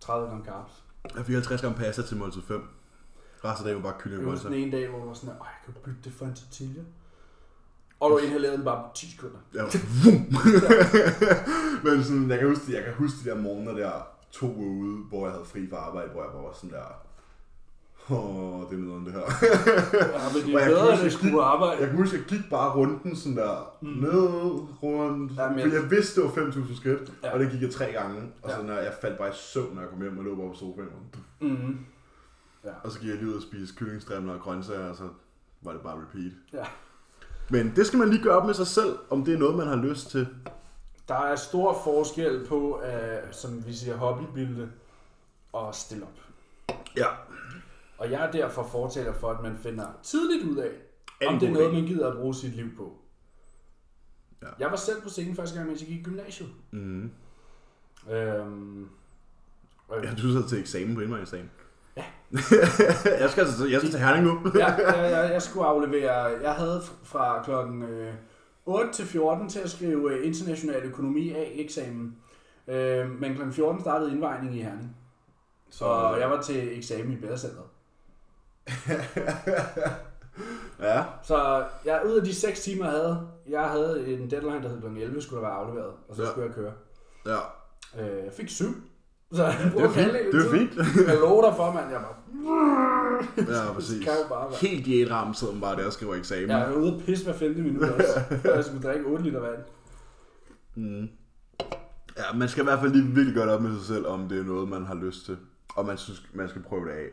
[0.00, 0.84] 30 gram carbs.
[1.16, 2.68] Jeg fik 50 gram pasta til måltid 5.
[3.44, 4.66] Resten af dagen var bare kylling Jeg og husker grøntsager.
[4.66, 6.82] den ene dag, hvor du var sådan, at jeg kan bytte det for en tortilla.
[8.00, 9.36] Og du inhalerede den bare på 10 sekunder.
[9.54, 9.64] Jeg
[10.04, 10.26] vum!
[11.84, 13.90] Men sådan, jeg kan huske, jeg kan huske de der morgener der,
[14.30, 16.86] to uger ude, hvor jeg havde fri fra arbejde, hvor jeg bare var sådan der,
[18.14, 19.20] åh, det er noget det her.
[19.20, 21.80] Ja, men det er jeg bedre, at det skulle arbejde.
[21.80, 23.88] Jeg kan huske, jeg gik bare runden sådan der, mm.
[23.88, 24.28] ned,
[24.82, 27.28] rundt, Ja, men- fordi jeg vidste, det var 5.000 skridt, Ja.
[27.28, 27.34] ja.
[27.34, 28.62] og det gik jeg tre gange, og så Ja.
[28.66, 30.88] når jeg faldt bare i søvn, når jeg kom hjem og lå bare på sofaen,
[30.88, 31.78] og, Mm-hmm.
[32.84, 35.08] og så gik jeg lige ud og spise kyllingstrimler og grøntsager, og så
[35.62, 36.32] var det bare repeat.
[36.52, 36.64] Ja.
[37.50, 39.66] Men det skal man lige gøre op med sig selv, om det er noget, man
[39.66, 40.28] har lyst til.
[41.08, 44.70] Der er stor forskel på, uh, som vi siger, hobbybilde
[45.52, 46.20] og stille op.
[46.96, 47.06] Ja.
[47.98, 50.70] Og jeg er derfor fortaler for, at man finder tidligt ud af,
[51.20, 52.98] Er om det er noget, man gider at bruge sit liv på.
[54.42, 54.46] Ja.
[54.58, 56.48] Jeg var selv på scenen første gang, mens jeg gik i gymnasiet.
[56.70, 57.10] Mm.
[58.10, 58.88] Øhm,
[59.88, 61.50] og Ja, du sidder til eksamen på indvandringsdagen.
[61.96, 62.04] Ja.
[63.20, 64.40] jeg, skal, altså- jeg skal til Herning nu.
[64.54, 68.14] ja, jeg, jeg, jeg skulle aflevere, jeg havde fra klokken øh,
[68.66, 72.16] 8 til 14 til at skrive øh, international økonomi A-eksamen.
[72.68, 74.96] Øh, men klokken 14 startede indvejning i Herning.
[75.70, 77.66] Så jeg var til eksamen i Bædercenteret.
[80.80, 81.04] Ja.
[81.22, 84.80] Så jeg ud af de 6 timer, jeg havde, jeg havde en deadline, der hed
[84.80, 84.86] kl.
[84.86, 86.28] 11, skulle der være afleveret, og så Ja.
[86.30, 86.72] skulle jeg køre.
[87.26, 87.38] Ja.
[88.02, 88.66] Øh, fik 7.
[89.32, 90.12] Så jeg Det er fint.
[90.32, 90.76] Det er fint.
[91.08, 91.90] Jeg lover dig for, mand.
[91.90, 92.22] Jeg var...
[93.36, 94.04] Ja, præcis.
[94.04, 94.58] Kan jo bare være.
[94.60, 96.50] Helt diætramt sidder man bare der og skriver eksamen.
[96.50, 98.20] Jeg er ude at pisse hver femte minut også.
[98.54, 99.58] Jeg skulle drikke 8 liter vand.
[100.74, 101.08] Mm.
[102.16, 104.28] Ja, man skal i hvert fald lige virkelig gøre det op med sig selv, om
[104.28, 105.36] det er noget, man har lyst til.
[105.76, 107.06] Og man synes, man skal prøve det af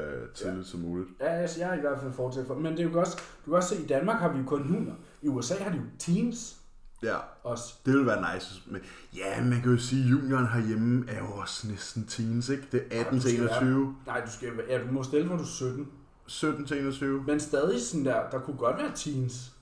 [0.00, 0.70] øh, tidligt ja.
[0.70, 1.08] som muligt.
[1.20, 2.54] Ja, altså, jeg er i hvert fald fortsat for.
[2.54, 4.44] Men det er jo også, du kan også se, at i Danmark har vi jo
[4.46, 4.92] kun hunder.
[5.22, 6.56] I USA har de jo teens
[7.02, 7.74] Ja, også.
[7.86, 8.62] det vil være nice.
[8.66, 8.80] Men,
[9.16, 12.64] ja, man kan jo sige, at junioren herhjemme er jo også næsten teens, ikke?
[12.72, 13.96] Det er 18 du til skal 21.
[14.06, 15.88] Nej, du skal ja, du må stille, hvor du er 17.
[16.26, 17.22] 17 til 21.
[17.26, 19.52] Men stadig sådan der, der kunne godt være teens.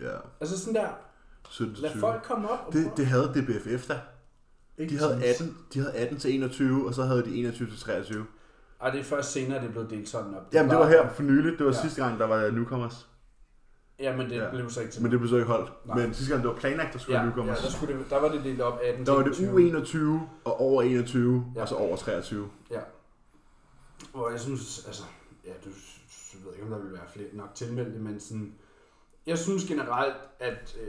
[0.00, 0.88] Ja, Altså sådan der,
[1.50, 2.00] 17 til lad 20.
[2.00, 4.00] folk komme op og Det, prøve- det havde DBFF da.
[4.78, 5.40] Ikke De havde, teens.
[5.40, 8.26] 18, de havde 18 til 21, og så havde de 21 til 23.
[8.82, 10.42] Ej, det er først senere, det blev delt sådan op.
[10.52, 11.58] Jamen, det var her for nylig.
[11.58, 11.80] Det var ja.
[11.82, 13.08] sidste gang, der var newcomers.
[13.98, 14.50] Ja, men det Ja.
[14.50, 15.86] blev så ikke til Men det blev så ikke holdt.
[15.86, 15.96] Nej.
[15.98, 17.58] Men sidste gang, det var planlagt, der skulle ja, ja, ja, newcomers.
[17.62, 20.16] der, skulle det, der var det delt op 18 Der var det til 20.
[20.16, 21.62] U21 og over 21, Ja.
[21.62, 22.50] og så over 23.
[22.70, 22.80] Ja.
[24.14, 25.02] Hvor jeg synes, altså,
[25.44, 25.68] ja, du,
[26.34, 28.54] jeg ved ikke, om der vil være flere nok tilmeldte, men sådan,
[29.26, 30.88] jeg synes generelt, at øh,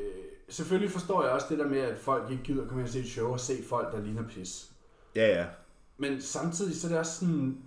[0.50, 3.00] selvfølgelig forstår jeg også det der med, at folk ikke gider komme ind og se
[3.00, 4.72] et show og se folk, der ligner pis.
[5.16, 5.46] Ja, ja.
[5.98, 7.58] Men samtidig så er det også sådan,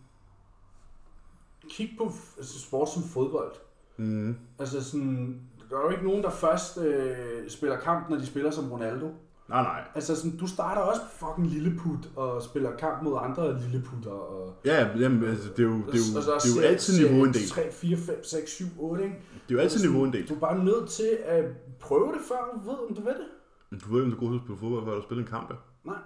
[1.70, 3.53] kig på altså sport som fodbold.
[3.96, 4.37] Mm.
[4.59, 7.16] Altså sådan, der er jo ikke nogen, der først øh,
[7.48, 9.06] spiller kamp, når de spiller som Ronaldo.
[9.48, 9.80] Nej, nej.
[9.94, 14.11] Altså sådan, du starter også på fucking lilleput og spiller kamp mod andre lilleputter.
[14.11, 16.68] Og, Ja, jamen, altså, det er jo, det er jo, Og så det er jo
[16.68, 17.48] altid serie niveauinddelt.
[17.48, 19.16] 3, 4, 5, 6, 7, 8, ikke?
[19.16, 20.28] Det er jo altid Altså, niveauinddelt.
[20.28, 21.44] Du er bare nødt til at
[21.80, 23.80] prøve det, før du ved, om du ved det.
[23.85, 25.30] Du ved ikke, om du er god til at spille fodbold, før du spiller en
[25.30, 25.50] kamp.
[25.50, 25.56] ja.
[25.85, 25.98] Nej.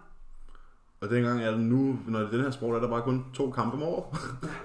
[1.00, 3.24] Og dengang er det nu, når det er den her sport, er der bare kun
[3.34, 4.04] to kampe om året.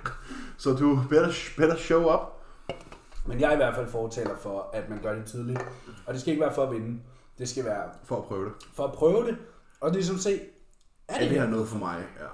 [0.58, 2.20] så du better, better show up.
[3.28, 5.60] Men jeg er i hvert fald fortaler for, at man gør det tidligt.
[6.06, 7.00] Og det skal ikke være for at vinde.
[7.38, 8.54] Det skal være For at prøve det.
[8.74, 9.38] for at prøve det.
[9.82, 10.40] Og det er som se,
[11.08, 12.04] er det det her noget for mig?
[12.20, 12.26] Ja.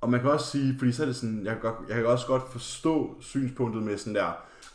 [0.00, 2.06] Og man kan også sige, fordi så er det sådan, jeg kan, godt, jeg kan
[2.06, 4.26] også godt forstå synspunktet med sådan der,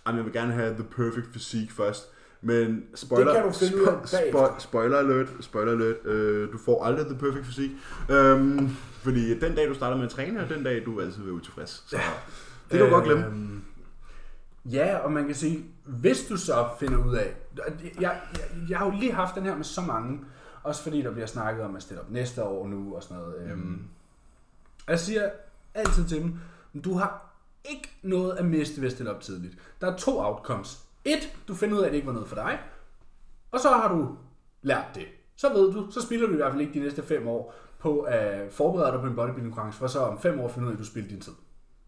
[0.06, 2.10] at jeg vil gerne have the perfect physique først.
[2.42, 6.54] Men spoiler, Det kan du finde ud af spo- spo- spoiler alert, spoiler alert, øh,
[6.54, 7.76] du får aldrig the perfect physique.
[8.10, 8.70] Øhm,
[9.04, 11.34] fordi den dag du starter med at træne, er den dag du altid vil være
[11.36, 11.84] utilfreds.
[11.88, 11.98] Så
[12.72, 13.62] det kan du godt glemme.
[14.66, 17.36] Ja, og man kan sige, hvis du så finder ud af...
[17.58, 18.22] Jeg, jeg,
[18.70, 20.20] jeg har jo lige haft den her med så mange,
[20.64, 23.36] også fordi der bliver snakket om at stille op næste år nu og sådan noget.
[23.52, 23.88] Øhm, Mm.
[24.88, 25.30] jeg siger
[25.74, 26.36] altid til dem,
[26.84, 27.34] du har
[27.66, 29.58] ikke noget at miste ved at stille op tidligt.
[29.82, 30.86] Der er to outcomes.
[31.06, 32.60] Et, du finder ud af, at det ikke var noget for dig.
[33.52, 34.18] Og så har du
[34.62, 35.06] lært det.
[35.36, 38.02] Så ved du, så spilder du i hvert fald ikke de næste fem år på
[38.02, 40.76] at forberede dig på en bodybuilding konkurrence, for så om fem år finde ud af,
[40.76, 41.34] at du spilder din tid.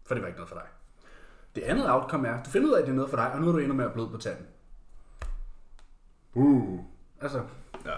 [0.06, 0.66] For det var ikke noget for dig.
[1.56, 3.40] Det andet outcome er, du finder ud af, at det er noget for dig, og
[3.40, 4.46] nu er du endnu mere blød på tanden.
[6.34, 6.80] Uh.
[7.20, 7.42] Altså,
[7.84, 7.94] Ja.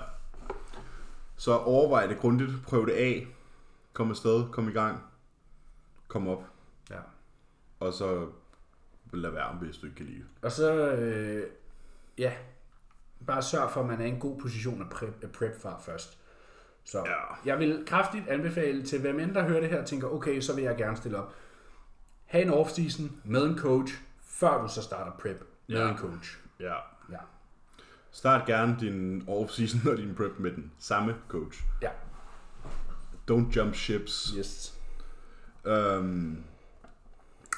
[1.37, 3.27] Så overvej det grundigt, prøv det af,
[3.92, 5.03] kom afsted, kom i gang,
[6.09, 6.44] kom op,
[6.90, 6.97] ja.
[7.81, 8.27] og så
[9.12, 10.27] lad være, hvis du ikke kan lide det.
[10.42, 11.47] Og så, øh,
[12.18, 12.33] ja,
[13.27, 15.81] bare sørg for, at man er i en god position at prep, at prep fra
[15.81, 16.18] først.
[16.85, 17.51] Så Ja.
[17.51, 20.64] jeg vil kraftigt anbefale til hvem end der hører det her, tænker, okay, så vil
[20.64, 21.35] jeg gerne stille op.
[22.29, 25.88] Ha' en off-season med en coach, før du så starter prep med Ja.
[25.91, 26.37] en coach.
[26.61, 26.75] Ja.
[27.11, 27.19] Ja.
[28.11, 31.59] Start gerne din off-season og din prep med den samme coach.
[31.83, 31.91] Ja.
[33.31, 34.35] Don't jump ships.
[34.38, 34.75] Yes.
[35.64, 36.45] Øhm,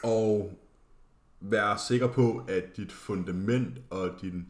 [0.03, 0.59] og
[1.41, 4.47] vær sikker på, at dit fundament og din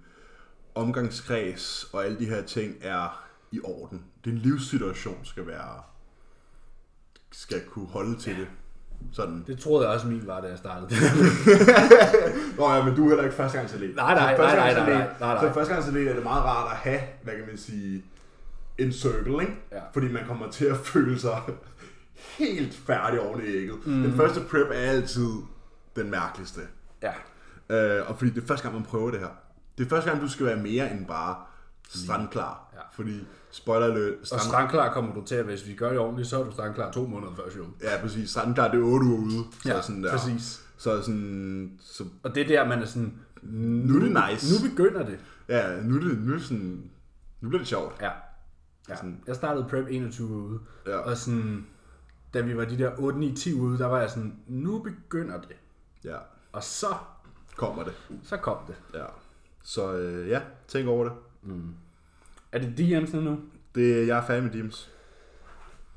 [0.75, 4.05] omgangskreds og alle de her ting er i orden.
[4.25, 5.83] Din livssituation skal være
[7.33, 8.49] skal kunne holde til det.
[9.13, 9.45] Sådan.
[9.47, 10.91] Det troede jeg også min var, da jeg startede.
[12.59, 13.97] Nå ja, men du er heller ikke førstegangsatlet.
[13.97, 15.49] Nej, nej, nej, nej, førstegangsatlet- nej, nej, nej.
[15.49, 18.05] Så førstegangsatlet er det meget rart at have, hvad kan man sige,
[18.79, 19.55] en circle, ikke?
[19.73, 19.79] Ja.
[19.93, 21.39] Fordi man kommer til at føle sig
[22.39, 23.87] helt færdig oven i ægget.
[23.87, 24.03] Mm.
[24.03, 25.29] Den første prep er altid
[25.97, 26.61] den mærkeligste.
[27.03, 27.13] ja.
[27.71, 29.29] Øh, og fordi det er første gang, man prøver det her.
[29.79, 31.35] Det er første gang, du skal være mere end bare
[31.95, 32.71] strandklar.
[32.75, 32.79] Ja.
[32.93, 36.41] Fordi, spoiler alert, Og strand, strandklar kommer du til, hvis vi gør det ordentligt, så
[36.41, 37.67] er du strandklar to måneder før show.
[37.83, 39.45] ja, præcis, strandklar, det er 8 uger ude.
[39.63, 40.11] Så sådan der.
[40.11, 40.67] præcis.
[40.79, 44.65] Så sådan, så Og det er der, man er sådan, nu er det nice.
[44.65, 45.19] nu begynder det.
[45.49, 46.91] Ja, nu er det, nu er det sådan,
[47.41, 47.97] nu bliver det sjovt.
[48.01, 48.11] Ja.
[48.89, 48.97] ja.
[48.97, 49.21] Sådan.
[49.27, 50.97] Jeg startede prep 21 uger ude, Ja.
[50.97, 51.67] og sådan,
[52.35, 55.41] da vi var de der 8, 9, 10 ude, der var jeg sådan, nu begynder
[55.41, 55.57] det.
[56.05, 56.17] Ja,
[56.53, 56.87] Og så,
[57.57, 57.93] kommer det.
[58.23, 58.75] så kom det.
[58.95, 59.05] Ja.
[59.63, 61.13] Så øh, ja, tænk over det.
[62.53, 63.39] Er det DM's nu?
[63.75, 64.07] det.
[64.07, 64.89] Jeg er færdig med DM's.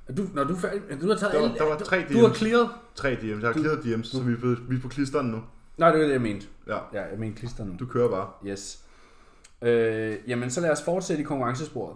[0.07, 1.83] Er du, når du er færdig, du har taget Der var- alle- der var du,
[1.83, 2.35] tre Du har DM's.
[2.37, 2.69] clearet?
[2.95, 3.25] Tre DM's.
[3.27, 5.43] Jeg har clearet DM's, så vi er på, vi er på klisteren nu.
[5.77, 6.47] Nej, det var det, jeg mente.
[6.67, 7.75] Ja, Ja, jeg mente klister nu.
[7.79, 8.29] du kører bare.
[8.51, 8.83] Yes.
[9.61, 11.95] Øh, jamen, så lad os fortsætte i konkurrencesporet.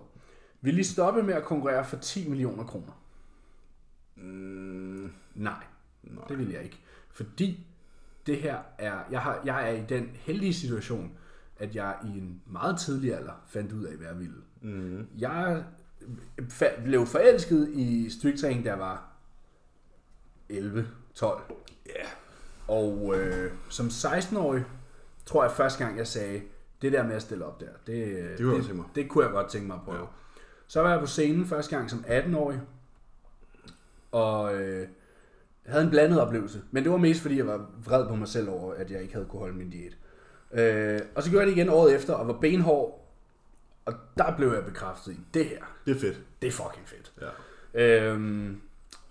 [0.61, 3.01] Vil I stoppe med at konkurrere for 10 millioner kroner?
[4.15, 5.53] Mm, Nej,
[6.03, 6.25] nej.
[6.29, 6.79] det vil jeg ikke.
[7.11, 7.67] Fordi
[8.27, 11.11] det her er, jeg, har, jeg er i den heldige situation,
[11.59, 14.35] at jeg i en meget tidlig alder fandt ud af, hvad jeg ville.
[14.61, 15.07] Mm.
[15.17, 15.63] Jeg
[16.41, 19.09] fa- blev forelsket i styrketræning, da jeg var
[20.49, 21.41] 11, 12.
[21.85, 22.05] Ja.
[22.67, 24.65] Og øh, som 16-årig,
[25.25, 26.41] tror jeg første gang, jeg sagde,
[26.81, 28.05] det der med at stille op der, det,
[28.37, 28.85] Det kunne jeg godt det, tænke mig.
[28.95, 29.99] det kunne jeg godt tænke mig at prøve.
[29.99, 30.05] Ja.
[30.67, 32.61] Så var jeg på scenen første gang som 18-årig,
[34.11, 34.87] og øh,
[35.65, 36.61] havde en blandet oplevelse.
[36.71, 39.13] Men det var mest fordi, jeg var vred på mig selv over, at jeg ikke
[39.13, 39.97] havde kunne holde min diæt.
[40.53, 43.13] Øh, og så gjorde jeg det igen året efter, og var benhård,
[43.85, 46.21] og der blev jeg bekræftet i, det her, Det er fedt.
[46.41, 47.13] det er fucking fedt.
[47.73, 48.11] Ja.
[48.13, 48.61] Øhm,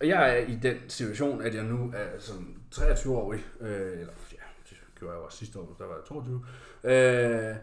[0.00, 4.36] og jeg er i den situation, at jeg nu er sådan 23-årig, øh, eller ja,
[4.70, 6.44] det gjorde jeg også sidste år, der var jeg 22,
[6.84, 7.56] øh,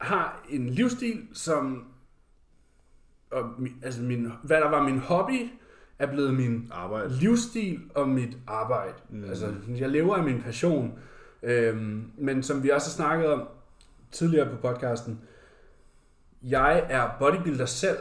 [0.00, 1.84] har en livsstil, som,
[3.30, 3.50] og,
[3.82, 5.48] altså min, hvad der var min hobby,
[5.98, 7.12] er blevet min Arbejde.
[7.14, 8.94] livsstil og mit arbejde.
[9.10, 9.24] Mm.
[9.24, 10.98] Altså, jeg lever af min passion.
[11.44, 13.42] Øhm, men som vi også har snakket om
[14.12, 15.20] tidligere på podcasten,
[16.42, 17.98] jeg er bodybuilder selv,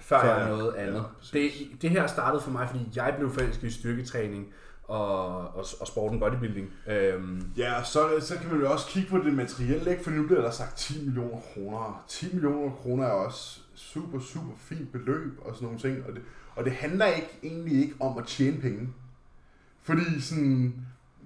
[0.00, 1.04] før Før jeg er noget ja, andet.
[1.18, 1.58] præcis.
[1.58, 4.46] det, det her startede for mig, fordi jeg blev forelsket i styrketræning
[4.84, 6.70] og, og, og sporten bodybuilding.
[6.88, 10.04] Øhm, Ja, så, så kan man jo også kigge på det materielle, ikke?
[10.04, 12.04] For nu bliver der sagt 10 millioner kroner.
[12.08, 16.06] 10 millioner kroner er også super, super fint beløb og sådan nogle ting.
[16.08, 16.22] Og det,
[16.56, 18.88] og det handler ikke egentlig ikke om at tjene penge.
[19.82, 20.74] Fordi sådan,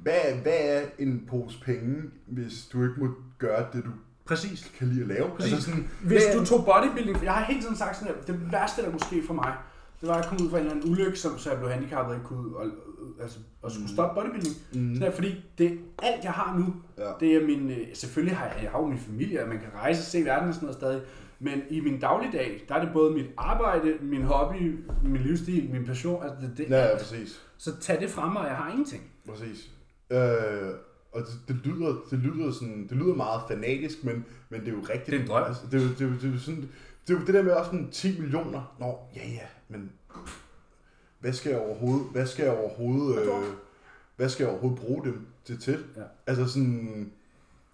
[0.02, 3.08] hvad, hvad er en pose penge, hvis du ikke må
[3.38, 3.90] gøre det, du
[4.24, 4.70] præcis.
[4.78, 5.30] kan lide at lave?
[5.36, 5.52] Præcis.
[5.52, 8.52] Altså sådan, Hvis du tog bodybuilding, for jeg har hele tiden sagt sådan her, det
[8.52, 9.52] værste der måske for mig,
[10.00, 12.10] det var at komme ud fra en eller anden ulykke, som, så jeg blev handicappet
[12.10, 12.66] og ikke kunne og,
[13.20, 13.92] altså, og skulle Mm.
[13.94, 14.54] stoppe bodybuilding.
[14.74, 14.94] Mm.
[14.94, 17.10] Sådan her, fordi det alt jeg har nu, Ja.
[17.20, 19.68] det er min, øh, selvfølgelig har jeg, jeg har jo min familie, og man kan
[19.74, 21.00] rejse og se verden og sådan noget stadig,
[21.40, 25.84] men i min dagligdag, der er det både mit arbejde, min hobby, min livsstil, min
[25.84, 27.40] passion, altså det, det, Ja, ja, præcis.
[27.58, 29.02] så tag det fra mig, og jeg har ingenting.
[29.28, 29.70] Præcis.
[30.11, 30.75] Øh,
[31.12, 34.73] og det, det, lyder, det, lyder sådan, det lyder meget fanatisk, men, men det er
[34.73, 35.07] jo rigtigt.
[35.07, 35.42] Det er en drøm.
[35.42, 36.68] Altså, det, er jo, det, er jo, det, er jo sådan,
[37.07, 38.77] det er jo det der med også sådan 10 millioner.
[38.79, 39.92] Nå, ja ja, men
[41.20, 43.29] hvad skal jeg overhovedet, hvad skal jeg overhovedet, øh,
[44.16, 45.61] hvad skal jeg overhovedet bruge dem til?
[45.61, 45.85] til?
[45.96, 46.03] Ja.
[46.27, 47.12] Altså sådan,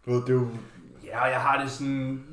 [0.07, 0.49] du ved, det er jo,
[1.07, 2.25] Ja, og jeg har det sådan,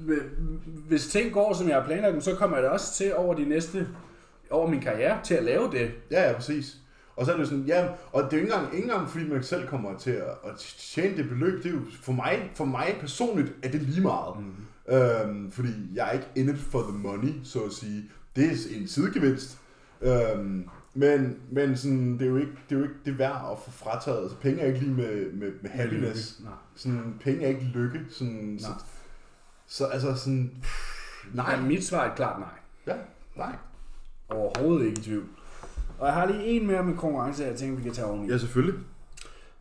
[0.66, 3.34] hvis ting går, som jeg har planlagt dem, så kommer jeg da også til over
[3.34, 3.88] de næste,
[4.50, 5.92] over min karriere, til at lave det.
[6.12, 6.78] ja ja, præcis.
[7.16, 9.10] Og så er det jo sådan, ja, og det er jo ikke engang, ikke engang
[9.10, 12.52] fordi man selv kommer til at, at tjene det beløb, det er jo for mig,
[12.56, 14.36] for mig personligt, er det lige meget.
[14.40, 14.96] Mm.
[14.96, 18.10] Øhm, fordi jeg er ikke in it for the money, så at sige.
[18.36, 19.60] Det er en sidegevinst.
[20.02, 23.58] Øhm, men, men sådan, det, er jo ikke, det er jo ikke det værd at
[23.66, 24.22] få frataget.
[24.22, 26.40] Altså, penge er ikke lige med, med, med happiness.
[26.44, 26.54] Nej.
[26.76, 28.00] Sådan, penge er ikke lykke.
[28.10, 28.68] Sådan, så,
[29.68, 30.52] så, altså sådan...
[30.62, 31.56] Pff, nej.
[31.56, 32.50] Ja, mit svar er et klart nej.
[32.88, 33.02] Ja,
[33.36, 33.56] nej.
[34.30, 35.26] Overhovedet ikke i tvivl.
[36.04, 38.32] Og jeg har lige en mere med konkurrence, jeg tænker, vi kan tage oveni.
[38.32, 38.80] Ja, selvfølgelig.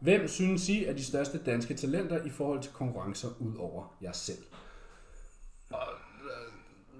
[0.01, 4.13] Hvem synes I er de største danske talenter i forhold til konkurrencer ud over jer
[4.13, 4.39] selv?
[5.71, 5.79] Og,
[6.25, 6.53] øh,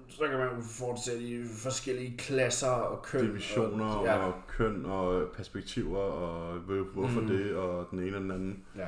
[0.09, 3.25] så kan man jo fortsætte i forskellige klasser og køn.
[3.25, 4.15] Divisioner og, ja.
[4.17, 7.25] og køn og perspektiver og hvor- hvorfor Mm.
[7.27, 7.31] mm.
[7.37, 8.63] det og den ene og den anden.
[8.77, 8.87] ja.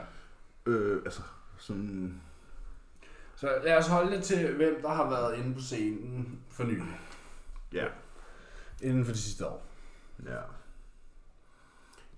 [0.65, 1.21] Øh, altså,
[1.57, 2.21] sådan...
[3.35, 6.99] Så lad os holde det til, hvem der har været inde på scenen for nylig.
[7.73, 7.85] Ja.
[8.81, 9.65] Inden for de sidste år.
[10.25, 10.39] Ja.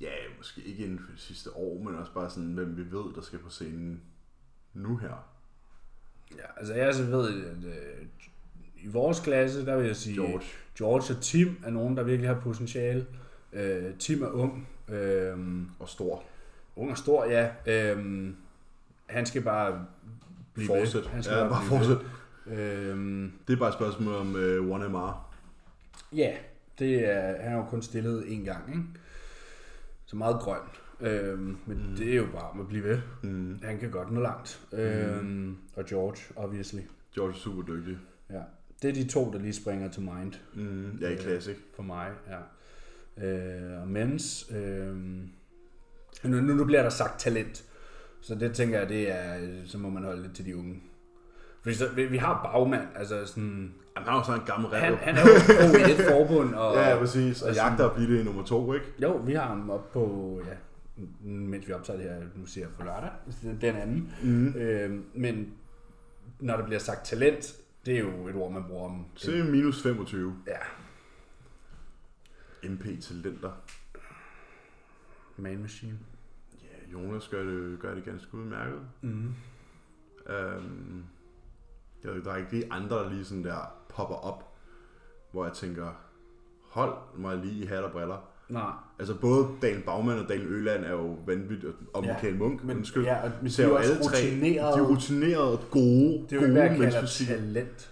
[0.02, 3.14] Ja, måske ikke inden for det sidste år, men også bare sådan, hvem vi ved,
[3.16, 4.02] der skal på scenen
[4.74, 5.28] nu her.
[6.38, 8.06] Ja, altså jeg så ved, at øh,
[8.84, 10.46] i vores klasse, der vil jeg sige, George.
[10.78, 13.08] George og Tim er nogen, der virkelig har potentiale.
[13.54, 14.68] Øh, Tim er ung.
[14.90, 15.38] Øh,
[15.80, 16.24] Og stor.
[16.76, 17.50] ung og stor, ja.
[17.66, 18.30] Øh,
[19.06, 19.86] han skal bare
[20.54, 21.04] blive Fortsæt.
[21.04, 21.10] ved.
[21.10, 22.08] Han skal Ja, bare blive fortsæt.
[22.60, 25.14] Øh, Det er bare et spørgsmål om uh, 1MR.
[26.16, 26.38] ja,
[26.80, 28.84] det er, han har jo kun stillet én gang, ikke?
[30.06, 30.60] Så meget grøn.
[31.02, 31.74] Øh, men Mm.
[31.74, 31.96] mm.
[31.98, 33.00] det er jo bare om at blive ved.
[33.24, 33.60] Mm.
[33.64, 34.68] Han kan godt nå langt.
[34.72, 34.78] Mm.
[34.80, 36.80] Øh, og George, obviously.
[37.16, 37.98] George er super dygtig.
[38.30, 38.42] Ja.
[38.82, 40.34] Det er de to, der lige springer til mind.
[40.54, 40.98] Mm.
[41.02, 41.56] Ja, i Øh, Classic.
[41.76, 42.38] for mig, ja.
[43.28, 44.96] Øh, og mens, øh,
[46.24, 47.64] nu, nu, bliver der sagt talent,
[48.22, 50.82] så det tænker jeg, det er, øh, så må man holde lidt til de unge.
[51.62, 54.94] Fordi så, vi, vi har bagmand, altså sådan, Han har jo sådan en gammel han,
[54.94, 55.00] rap.
[55.00, 57.42] han er jo pro i et forbund, og, Ja, ja, præcis.
[57.42, 58.86] Og og jagter at blive det i nummer to, ikke?
[59.02, 60.56] jo, vi har ham op på, ja,
[61.30, 63.10] mens vi optager det her, nu siger jeg på lørdag,
[63.62, 64.14] den anden.
[64.24, 64.48] Mm.
[64.56, 65.54] Øh, men
[66.40, 67.56] når der bliver sagt talent,
[67.86, 69.06] det er jo et ord, man bruger om.
[69.28, 70.36] Er det minus 25.
[70.48, 70.58] Ja,
[72.70, 73.52] MP-talenter.
[75.38, 76.00] man machine.
[76.64, 78.80] Ja, Jonas gør det, gør det ganske udmærket.
[79.02, 79.34] Mm.
[80.30, 81.04] Um,
[82.04, 84.44] Der, er- der er ikke lige andre, der lige sådan der popper op,
[85.32, 85.88] hvor jeg tænker,
[86.72, 88.28] hold mig lige i hat og briller.
[88.50, 88.64] Nej.
[89.00, 92.78] Altså både Daniel Bagman og Daniel Øland er jo vanvittigt, og Ja, Michael Munk, Men,
[92.78, 93.04] undskyld.
[93.04, 94.78] ja, og, men ser de er jo alle tre, de rutinerede.
[94.80, 97.92] er rutinerede gode, Det er jo gode ikke, hvad talent.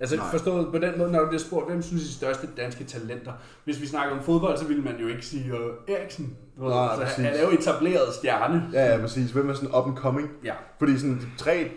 [0.00, 0.30] Altså Nej.
[0.30, 3.32] forstået på den måde, når du bliver spurgt, hvem synes I de største danske talenter?
[3.64, 6.36] Hvis vi snakker om fodbold, så ville man jo ikke sige uh, Eriksen.
[6.58, 7.24] Nej, så præcis.
[7.24, 8.68] han er jo etableret stjerne.
[8.72, 9.30] Ja, ja, præcis.
[9.30, 10.30] Hvem er sådan up and coming?
[10.44, 10.54] Ja.
[10.78, 11.70] Fordi sådan tre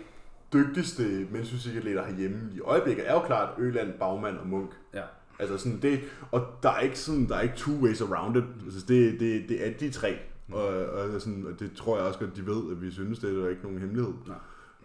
[0.52, 4.70] dygtigste mensfysikatleter herhjemme i øjeblikket er jo klart Øland, Bagman og Munk.
[4.94, 5.02] Ja.
[5.38, 6.00] Altså sådan det,
[6.32, 8.44] og der er ikke sådan, der er ikke two ways around it.
[8.64, 10.18] Altså det, det, det er de tre.
[10.48, 10.54] Mm.
[10.54, 13.30] Og, og, sådan, og det tror jeg også godt, de ved, at vi synes, det
[13.36, 14.12] er der ikke nogen hemmelighed.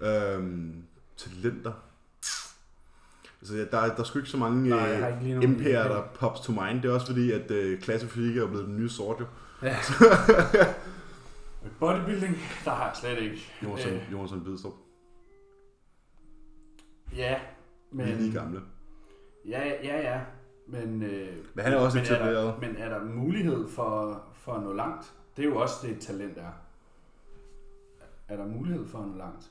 [0.01, 0.73] Øhm,
[1.17, 1.71] talenter.
[3.41, 6.51] Altså, der, er- der er sgu ikke så mange Nej, ikke MP'er, der pops to
[6.51, 6.82] mind.
[6.82, 9.25] Det er også fordi, at øh, klassefysik er blevet den nye sort, jo.
[9.63, 9.75] ja.
[11.80, 13.51] Bodybuilding, der har jeg slet ikke.
[13.63, 14.73] Jonathan, Øh, Jonathan Bidstrup.
[17.15, 17.35] Ja,
[17.91, 18.05] Men...
[18.05, 18.61] Vi er lige gamle.
[19.49, 20.19] Ja, ja, ja.
[20.67, 22.53] Men, øh, Men han er også men er, der, etableret.
[22.61, 25.13] men er der mulighed for, for at nå langt?
[25.37, 26.51] Det er jo også det, et talent er.
[28.27, 29.49] Er der mulighed for at nå langt?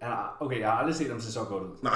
[0.00, 1.68] Er der, okay, jeg har aldrig set ham se så godt ud.
[1.82, 1.92] Nej,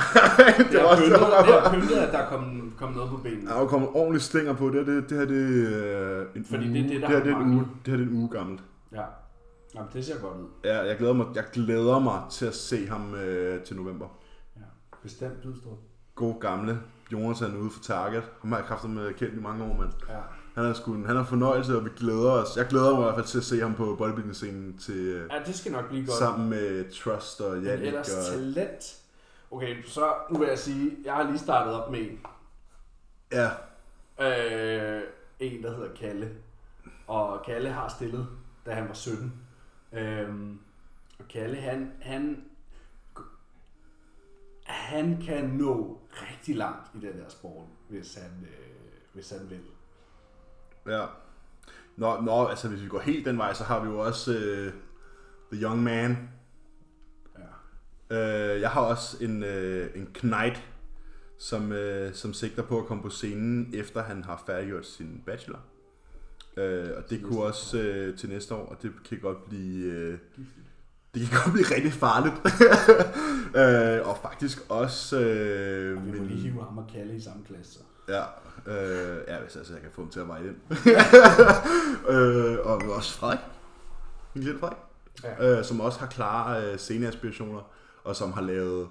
[0.59, 3.16] Det det er også pyntet, det er pyntet, at der er kommet, kommet noget på
[3.16, 3.46] benene.
[3.46, 4.70] Der er jo kommet ordentligt stænger på.
[4.70, 6.75] Det her, det, det her, det er øh, en Fordi uge.
[6.79, 8.11] det er det, der det, her, har det, er en uge, det her det er
[8.11, 8.61] en uge gammelt.
[8.92, 9.03] Ja.
[9.75, 10.46] Jamen, det ser godt ud.
[10.64, 14.07] Ja, jeg glæder mig, jeg glæder mig til at se ham øh, til november.
[15.03, 15.79] Bestemt Bidstrup.
[16.15, 16.81] God gamle
[17.12, 18.23] Jonathan ude for Target.
[18.41, 20.19] Ham har jeg kraftet med kendt i mange år, men Ja.
[20.55, 22.57] han er, sgu, han er fornøjelse, og vi glæder os.
[22.57, 25.43] Jeg glæder mig i hvert fald til at se ham på bodybuilding-scenen til, øh, ja,
[25.47, 26.19] det skal nok blive godt.
[26.19, 27.87] sammen med Trust og Men Jannik.
[27.87, 28.99] ellers Og, talent.
[29.51, 32.21] Okay, så nu vil jeg sige, jeg har lige startet op med en.
[33.33, 33.49] ja,
[34.21, 35.03] Øh,
[35.41, 36.31] en, der hedder Kalle.
[37.07, 38.27] Og Kalle har stillet,
[38.67, 39.33] da han var 17.
[39.93, 40.59] Øhm,
[41.19, 42.45] og Kalle, han, han,
[44.93, 49.61] han kan nå rigtig langt i den der sport, hvis han, øh, hvis han vil.
[50.87, 51.07] ja.
[51.97, 54.73] Nå, nå, altså hvis vi går helt den vej, så har vi jo også øh,
[55.53, 56.29] The Young Man.
[58.11, 58.17] Ja.
[58.17, 60.69] Øh, jeg har også en, øh, en knight,
[61.39, 65.61] som, øh, som sigter på at komme på scenen, efter han har færdiggjort sin bachelor.
[66.57, 69.93] Øh, og det kunne også øh, til næste år, og det kan godt blive...
[69.93, 70.19] Øh,
[71.14, 72.35] det kan godt blive rigtig farligt.
[73.61, 75.20] øh, og faktisk også...
[75.20, 77.79] Øh, Og vi må min- lige hive ham og Kalle i samme klasse.
[78.09, 78.22] Ja,
[78.66, 80.57] øh, ja, hvis altså jeg kan få dem til at veje ind.
[82.14, 83.38] øh, og også Frederik.
[84.35, 84.79] Min lille Frederik.
[85.25, 85.59] Ja.
[85.59, 87.61] Øh, som også har klare øh, sceneaspirationer,
[88.05, 88.88] og som har lavet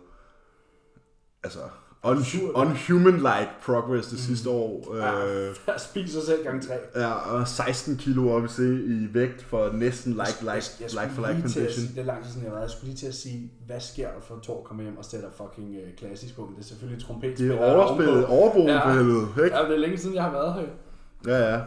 [1.43, 1.59] altså
[2.05, 4.95] un- unhuman-like progress det sidste år.
[4.97, 5.25] Ja.
[5.27, 6.73] Øh, Jeg spiser selv gang tre.
[6.95, 11.13] ja, og 16 kilo op i, i vægt for næsten like, like, jeg, jeg like
[11.15, 11.71] for like condition.
[11.73, 13.79] sige, det er lang tid siden jeg været, jeg skulle lige til at sige, hvad
[13.79, 16.67] sker der for Thor kommer hjem og sætter fucking øh, klassisk på, men det er
[16.67, 17.37] selvfølgelig trompet.
[17.37, 18.87] Det er overspillet, overbrugen Ja.
[18.89, 19.57] for helvede, ikke?
[19.57, 20.67] Ja, det er længe siden, jeg har været her.
[21.33, 21.59] Ja, ja.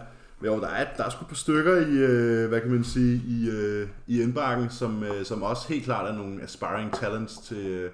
[0.44, 3.22] Jo, der er, der er sgu et par stykker i, øh, hvad kan man sige,
[3.28, 7.66] i, øh, i indbakken, som, øh, som også helt klart er nogle aspiring talents til,
[7.66, 7.90] øh,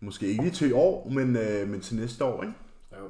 [0.00, 2.54] måske ikke lige til i år, men, øh, men til næste år, ikke?
[2.98, 3.04] Jo.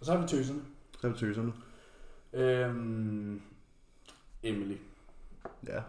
[0.00, 0.60] Og så har vi tøserne.
[1.00, 1.52] Så er det tøserne.
[2.32, 3.40] Øhm,
[4.42, 4.76] Emily.
[5.66, 5.80] Ja.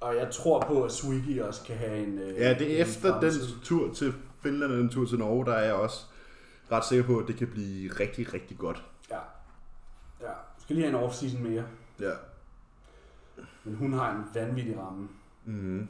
[0.00, 2.18] Og jeg tror på, at Swiggy også kan have en...
[2.18, 3.60] Øh, ja, det er en efter den fremtid.
[3.62, 6.04] tur til Finland og den tur til Norge, der er jeg også
[6.72, 8.84] ret sikker på, at det kan blive rigtig, rigtig godt.
[9.10, 9.18] Ja.
[10.20, 10.26] Ja.
[10.28, 11.64] Du skal lige have en off-season mere.
[12.00, 12.12] Ja.
[13.64, 15.08] Men hun har en vanvittig ramme.
[15.44, 15.88] Mm.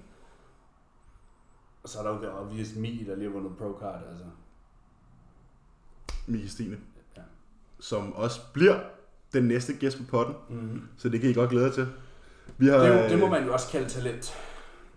[1.83, 4.25] Og så er der jo det obvious Mi, der lige har vundet pro-card, altså.
[6.27, 6.77] Mie Stine.
[7.17, 7.23] Ja.
[7.81, 8.81] Som også bliver
[9.33, 10.83] den næste gæst på potten, Mm-hmm.
[10.99, 11.89] så det kan I godt glæde jer til.
[12.59, 14.35] Vi har, Det, jo, det må man jo også kalde talent.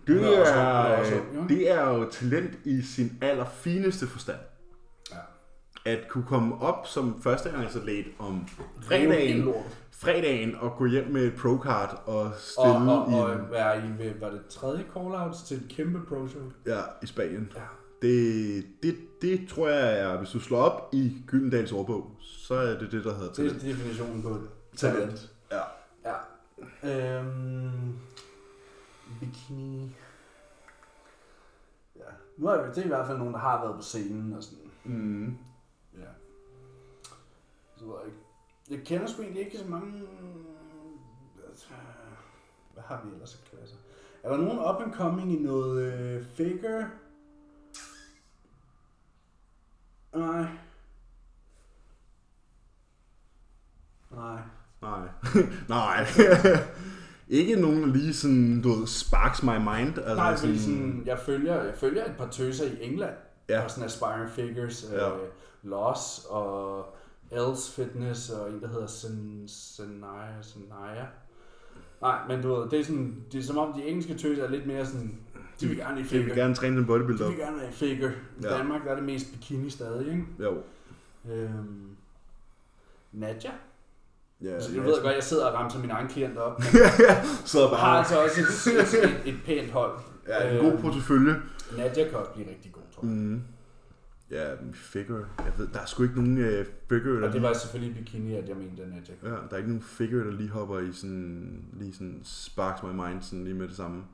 [0.06, 4.38] Det Hun er også- er det er jo talent i sin allerfineste forstand.
[5.10, 5.16] Ja.
[5.90, 8.48] At kunne komme op som førstegangsatlet om
[8.82, 9.48] Fredagen.
[9.98, 13.90] Fredagen, og gå hjem med et pro-card og Og, stille og, i, og være i,
[13.98, 16.42] ved- var det tredje call-outs til et kæmpe pro-show?
[16.66, 17.52] ja, i Spanien.
[17.56, 17.60] Ja.
[18.02, 22.78] Det, det, det tror jeg er, hvis du slår op i Gyldendals ordbog, så er
[22.78, 23.62] det det, der hedder Det er talent.
[23.62, 24.48] definitionen på det.
[24.76, 25.30] Talent.
[25.52, 25.60] Ja.
[26.04, 27.18] Ja.
[27.18, 27.92] Øhm,
[29.20, 29.90] bikini.
[31.96, 32.02] Ja.
[32.36, 34.70] Nu er det, i hvert fald nogen, der har været på scenen og sådan.
[34.84, 35.36] Mm.
[35.98, 36.06] Ja.
[37.76, 38.18] Så ved jeg ikke.
[38.70, 39.92] Jeg kender sgu egentlig ikke så mange...
[41.48, 41.66] Altså,
[42.74, 43.76] Hvad har vi ellers af klasser?
[44.22, 46.90] Er der nogen up and coming i noget øh, figure?
[50.14, 50.46] Nej.
[54.10, 54.40] Nej.
[54.82, 55.08] Nej.
[55.68, 56.06] Nej.
[57.28, 59.98] Ikke nogen, der lige sådan, du ved, sparks my mind.
[59.98, 63.14] Altså Nej, fordi sådan, jeg følger, jeg følger et par tøser i England,
[63.48, 63.64] Ja.
[63.64, 65.10] og sådan Aspiring Figures, Ja.
[65.16, 65.28] øh,
[65.62, 66.86] Loss og
[67.34, 71.04] Else Fitness, og en, der hedder Sen- Senaya, Senaya.
[72.00, 74.50] Nej, men du ved, det er, sådan, det er som om de engelske tøser er
[74.50, 75.18] lidt mere sådan,
[75.60, 76.24] de vil gerne i De figure.
[76.26, 78.10] vil gerne træne en bodybuilder De vil gerne være i figure.
[78.10, 78.48] I Ja.
[78.56, 80.24] Danmark der er det mest bikini stadig, ikke?
[80.40, 80.62] Jo.
[81.32, 81.96] Øhm,
[83.12, 83.50] Nadja?
[84.40, 86.66] Ja, Altså, jeg ved godt, jeg sidder og ramser min egen klient op, men
[87.44, 87.98] Sidder jeg har bare.
[87.98, 89.98] altså også et, et, et, et pænt hold.
[90.28, 91.34] Ja, en god Øhm, portefølje.
[91.76, 93.12] Nadja kan også blive rigtig god, tror jeg.
[93.12, 93.42] Mm.
[94.34, 95.24] Ja, figure.
[95.38, 97.98] Jeg ved, der er sgu ikke nogen uh, figure, der Og det var selvfølgelig i
[98.02, 100.78] bikini, at jeg mente, at Nadja Ja, der er ikke nogen figure, der lige hopper
[100.78, 104.04] i sådan, lige sådan sparks my mind sådan lige med det samme.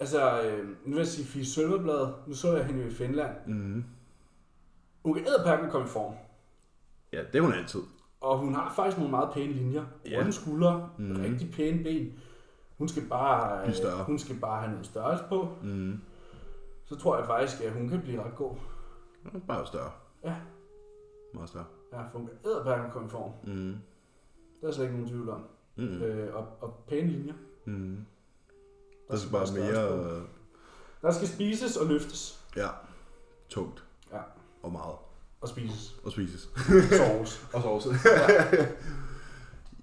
[0.00, 2.08] Altså, øh, nu vil jeg sige Fie Sølveblad.
[2.26, 3.30] Nu så jeg hende i Finland.
[3.46, 3.84] Mm.
[5.04, 6.14] Hun kan æderpakken komme i form.
[7.12, 7.80] Ja, det er hun altid.
[8.20, 9.84] Og hun har faktisk nogle meget pæne linjer.
[10.10, 10.18] Ja.
[10.20, 11.08] Runde skuldre, Mhm.
[11.08, 11.20] mm.
[11.22, 12.12] rigtig pæne ben.
[12.78, 14.04] Hun skal bare, større.
[14.04, 15.48] hun skal bare have noget størrelse på.
[15.62, 16.00] Mm.
[16.86, 18.56] Så tror jeg faktisk, at hun kan blive ret god.
[19.46, 19.92] Bare større.
[20.24, 20.36] Ja.
[21.34, 21.64] Meget større.
[21.92, 23.32] Ja, kan æderpakken komme i form.
[23.54, 23.76] Mm.
[24.60, 25.44] Der er slet ikke nogen tvivl om.
[25.76, 26.02] Mm.
[26.02, 27.34] Øh, og, og pæne linjer.
[27.64, 28.06] Mm.
[29.08, 30.16] Der Der skal bare mere...
[30.16, 30.22] øh,
[31.02, 32.44] Der skal spises og løftes.
[32.56, 32.68] Ja,
[33.48, 33.84] tungt.
[34.12, 34.20] Ja.
[34.62, 34.94] Og meget.
[35.40, 36.00] Og spises.
[36.04, 36.50] Og spises.
[36.96, 37.46] Sovs.
[37.54, 37.88] Og sovse.
[38.04, 38.66] Ja.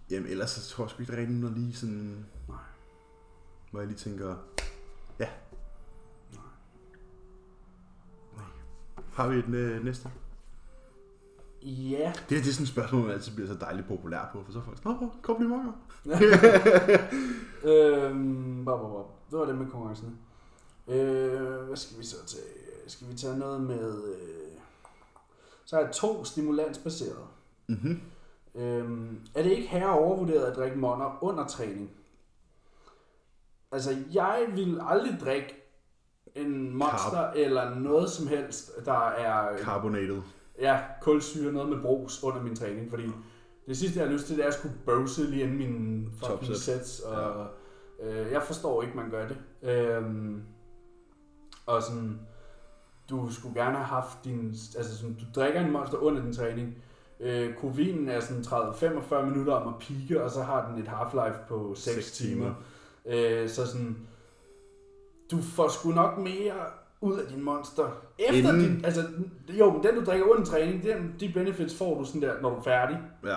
[0.09, 2.25] Jamen ellers så tror jeg sgu ikke, der er rigtig noget lige sådan...
[2.47, 2.57] Nej.
[3.71, 4.35] Hvor jeg lige tænker...
[5.19, 5.29] Ja.
[9.13, 10.09] Har vi et øh, næste?
[11.65, 12.13] Ja.
[12.29, 14.51] Det, er, det er sådan et spørgsmål, man altid bliver så dejligt populær på, for
[14.51, 15.71] så er folk sådan, komplimenter.
[17.63, 19.31] øhm, bop, bop, bop.
[19.31, 20.19] Det var det med konkurrencen.
[20.87, 22.43] Øh, hvad skal vi så tage?
[22.87, 24.03] Skal vi tage noget med...
[24.03, 24.51] Øh,
[25.65, 27.27] så er to stimulansbaserede.
[27.67, 28.01] Mhm.
[28.55, 31.91] Øhm, er det ikke herre overvurderet at drikke monner under træning?
[33.71, 35.62] Altså, jeg vil aldrig drikke
[36.35, 37.33] en monster Carb.
[37.35, 40.21] eller noget som helst, der er Carbonated.
[40.59, 43.03] ja, kulsyre, noget med brus under min træning, fordi
[43.67, 46.39] det sidste, jeg har lyst til, det er at skulle bøvse lige inden mine fucking
[46.39, 46.61] Topset.
[46.61, 47.47] sets, og
[48.03, 49.37] øh, jeg forstår ikke, man gør det.
[49.69, 50.41] Øhm,
[51.65, 52.19] og sådan,
[53.09, 56.77] du skulle gerne have haft din, altså sådan, du drikker en monster under din træning,
[57.19, 61.47] øh, kovinen er sådan 30-45 minutter om at pike, og så har den et half-life
[61.47, 62.55] på 6 Seks timer.
[63.05, 63.41] timer.
[63.41, 63.97] Øh, så sådan,
[65.37, 66.53] du får sgu nok mere
[67.01, 68.01] ud af din monster.
[68.19, 69.01] Efter Inden- din, altså,
[69.49, 72.49] jo, men den du drikker under træning, den, de benefits får du sådan der, når
[72.49, 72.99] du er færdig.
[73.25, 73.35] Ja.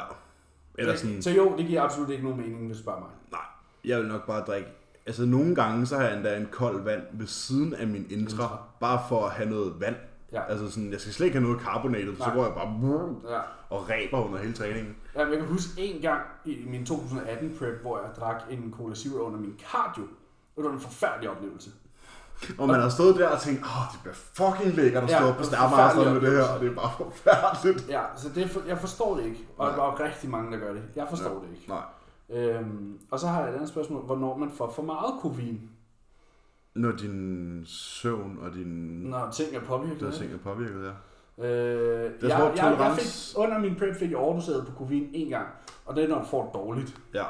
[0.79, 3.09] Eller sådan, Så jo, det giver absolut ikke nogen mening, hvis du spørger mig.
[3.33, 3.41] nej,
[3.85, 4.69] jeg vil nok bare drikke.
[5.07, 8.43] Altså nogle gange, så har jeg endda en kold vand ved siden af min intra,
[8.45, 8.59] Intra.
[8.81, 9.97] bare for at have noget vand.
[10.33, 10.43] Ja.
[10.49, 12.81] Altså sådan, jeg skal slet ikke have noget carbonated, så går jeg bare
[13.35, 13.41] Ja.
[13.71, 14.97] og ræber under hele træningen.
[15.17, 18.95] Jamen, jeg kan huske en gang i min 2018 prep, hvor jeg drak en Cola
[18.95, 20.03] Zero under min cardio.
[20.57, 21.71] Det var en forfærdelig oplevelse.
[22.59, 25.29] Og man har stået der og tænkt, åh, det bliver fucking lækkert at Ja, stå
[25.29, 27.89] op på det er Stærmasteren med det her, og det er bare forfærdeligt.
[27.89, 29.47] Ja, så det, er for, jeg forstår det ikke.
[29.59, 29.77] Og Nej.
[29.77, 30.83] der er rigtig mange, der gør det.
[30.97, 31.35] Jeg forstår Ja.
[31.35, 31.69] det ikke.
[31.69, 31.83] Nej.
[32.31, 34.03] Øhm, og så har jeg et andet spørgsmål.
[34.03, 35.61] Hvornår man får for meget koffein,
[36.75, 38.67] Når din søvn og din
[39.11, 40.01] når ting er påvirket?
[40.01, 40.93] der ting er påvirket, ja.
[41.47, 45.11] Øh, jeg, tror, jeg, jeg, jeg fik, under min prep fik jeg overdoseret på koffein
[45.13, 45.47] en gang,
[45.87, 46.97] og det er, når du får det dårligt.
[47.15, 47.25] Ja.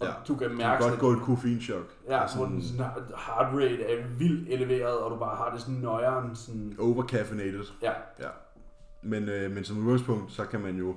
[0.00, 0.12] Og Ja.
[0.28, 1.92] du kan Du mærke, kan godt gå et koffeinchok.
[2.08, 2.84] ja, Altså hvor den sådan,
[3.26, 6.36] heart rate er vildt eleveret, og du bare har det sådan nøjeren.
[6.36, 7.64] Sådan, overcaffeinated.
[7.82, 8.28] ja, Ja.
[9.02, 10.94] Men, øh, men som udgangspunkt, så kan man jo,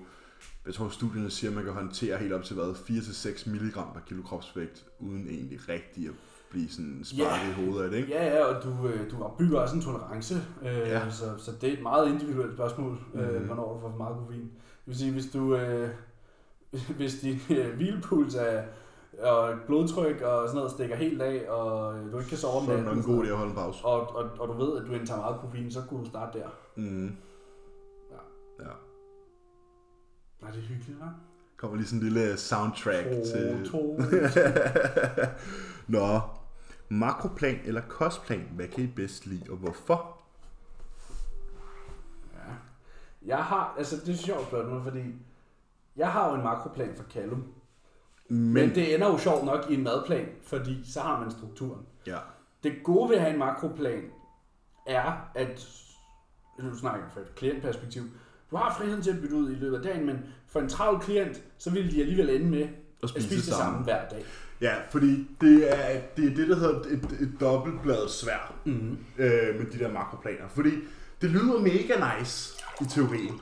[0.66, 4.00] jeg tror studierne siger, at man kan håndtere helt op til hvad, 4-6 mg per
[4.08, 6.14] kilo kropsvægt, uden egentlig rigtig at
[6.52, 7.50] blive sådan sparket Ja.
[7.50, 8.10] i hovedet af det, ikke?
[8.10, 11.10] ja, ja, og du, øh, du opbygger også en tolerance, øh, Ja.
[11.10, 13.46] så, så det er et meget individuelt spørgsmål, øh, Mhm.
[13.46, 14.42] hvornår du får for meget koffein.
[14.42, 14.52] Det
[14.86, 15.90] vil sige, hvis du, øh,
[16.98, 18.64] hvis din øh, hvilepuls er,
[19.20, 22.72] og blodtryk og sådan noget stikker helt af, og du ikke kan sove om Så
[22.72, 23.86] er det natten, nok en god idé at holde en pause.
[23.86, 26.48] og, og, og du ved, at du indtager meget koffein, så kunne du starte der.
[26.76, 27.16] Mm.
[28.12, 28.64] Ja.
[28.64, 28.70] ja.
[30.42, 31.06] Nej, det hyggeligt, hva'?
[31.58, 33.70] Kommer lige sådan en lille soundtrack til...
[33.72, 34.00] to.
[35.98, 36.20] Nå,
[36.90, 40.22] makroplan eller kostplan, hvad kan I bedst lide, og hvorfor?
[42.34, 42.54] Ja.
[43.26, 45.04] Jeg har, altså det er sjovt spørgsmål, fordi
[45.96, 47.44] jeg har jo en makroplan for Callum.
[48.30, 51.82] Men, Men, det ender jo sjovt nok i en madplan, fordi så har man strukturen.
[52.08, 52.18] ja,
[52.64, 54.04] Det gode ved at have en makroplan
[54.88, 55.68] er, at
[56.64, 58.04] nu snakker jeg fra et klientperspektiv,
[58.52, 61.00] du har friheden til at bytte ud i løbet af dagen, men for en travl
[61.00, 62.68] klient, så vil de alligevel ende med
[63.04, 64.26] og at spise det samme hver dag.
[64.62, 68.98] Ja, fordi det er det, er det der hedder et, et dobbeltbladet svær Mm-hmm.
[69.18, 70.48] øh, med de der makroplaner.
[70.48, 70.72] Fordi
[71.22, 73.40] det lyder mega nice i teorien.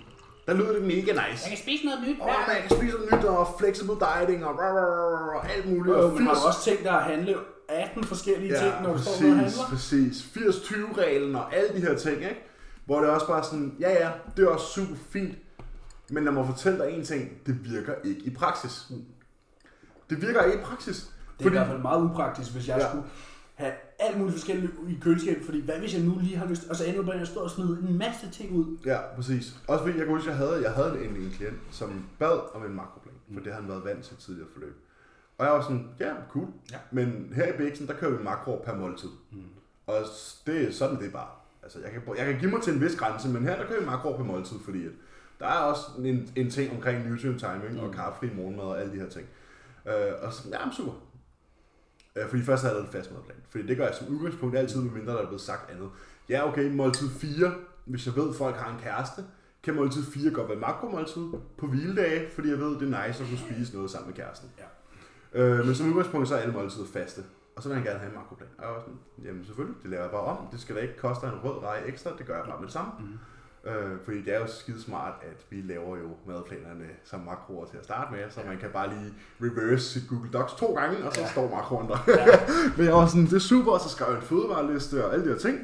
[0.48, 1.16] Der lyder det mega nice.
[1.44, 4.60] Jeg kan spise noget nyt Åh, man kan spise noget nyt, og flexible dieting, og,
[4.60, 5.96] rah, rah, rah, og alt muligt.
[5.96, 7.36] Jo, Og men har 80 du også tænkt dig at handle
[7.70, 9.66] 18 forskellige Ja, ting, når du står og præcis, handler?
[9.70, 10.16] præcis.
[10.38, 12.44] 80-20-reglen og alle de her ting, ikke?
[12.86, 15.36] Hvor det er også bare sådan, ja ja, det er også super fint,
[16.10, 18.84] men lad mig fortælle dig en ting, det virker ikke i praksis.
[20.10, 21.10] Det virker ikke i praksis.
[21.40, 22.88] Det er i hvert fald meget upraktisk, hvis jeg ja.
[22.90, 23.04] skulle
[23.56, 26.76] have alt muligt forskelligt i køleskabet, fordi hvad hvis jeg nu lige har lyst, og
[26.76, 28.78] så ender jeg står og smider en masse ting ud.
[28.86, 29.56] Ja, præcis.
[29.68, 32.66] Også fordi jeg kunne huske, jeg havde, jeg havde en, en klient, som bad om
[32.66, 34.76] en makroplan, for det havde han været vant til tidligere forløb.
[35.38, 36.48] Og jeg var sådan, ja, cool.
[36.72, 36.78] Ja.
[36.92, 39.10] Men her i Bixen, der kører vi makro per måltid.
[39.32, 39.38] Mm.
[39.88, 39.96] Og
[40.48, 41.28] det er sådan, det er bare.
[41.64, 43.80] Altså, jeg kan, jeg kan give mig til en vis grænse, men her der kører
[43.80, 44.92] vi makro per måltid, fordi at
[45.40, 47.80] der er også en, en ting omkring nutrient timing mm.
[47.80, 49.28] og kaffefri morgenmad og alle de her ting.
[49.88, 50.92] Øh, og så, ja, super.
[52.16, 53.38] Øh, fordi først havde jeg lavet en fast madplan.
[53.50, 55.90] Fordi det gør jeg som udgangspunkt altid, medmindre der er blevet sagt andet.
[56.30, 57.54] Ja, okay, måltid 4,
[57.86, 59.22] hvis jeg ved, at folk har en kæreste,
[59.64, 63.30] kan måltid 4 godt være makromåltid på hviledage, fordi jeg ved, det er nice at
[63.30, 64.50] kunne spise noget sammen med kæresten.
[64.58, 64.68] Ja.
[65.42, 67.22] Øh, men som udgangspunkt, så er alle måltider faste.
[67.56, 68.48] Og så vil han gerne have en makroplan.
[68.58, 70.48] Og jeg var sådan, jamen selvfølgelig, det laver jeg bare om.
[70.52, 72.74] Det skal da ikke koste en rød rej ekstra, det gør jeg bare med det
[72.74, 72.92] samme.
[73.00, 73.06] Mm.
[73.66, 77.78] Øh, fordi det er jo skide smart, at vi laver jo madplanerne som makroer til
[77.78, 81.14] at starte med, så man kan bare lige reverse sit Google Docs to gange, og
[81.14, 81.32] så ja.
[81.32, 81.98] står makroen der.
[82.08, 82.26] Ja.
[82.78, 85.26] Men jeg var sådan, det er super, og så skrev jeg en fødevareliste og alle
[85.26, 85.60] de her ting.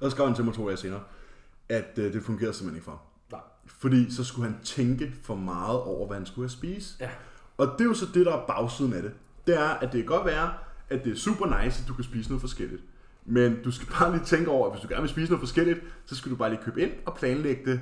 [0.00, 1.02] Og så skrev han til mig to dage senere,
[1.68, 3.02] at øh, det fungerede simpelthen ikke for.
[3.32, 3.40] Nej.
[3.66, 6.94] Fordi så skulle han tænke for meget over, hvad han skulle have spise.
[7.00, 7.10] Ja.
[7.58, 9.12] Og det er jo så det, der er bagsiden af det.
[9.46, 10.52] Det er, at det kan godt være,
[10.90, 12.82] at det er super nice, at du kan spise noget forskelligt.
[13.24, 15.80] Men du skal bare lige tænke over, at hvis du gerne vil spise noget forskelligt,
[16.06, 17.80] så skal du bare lige købe ind og planlægge det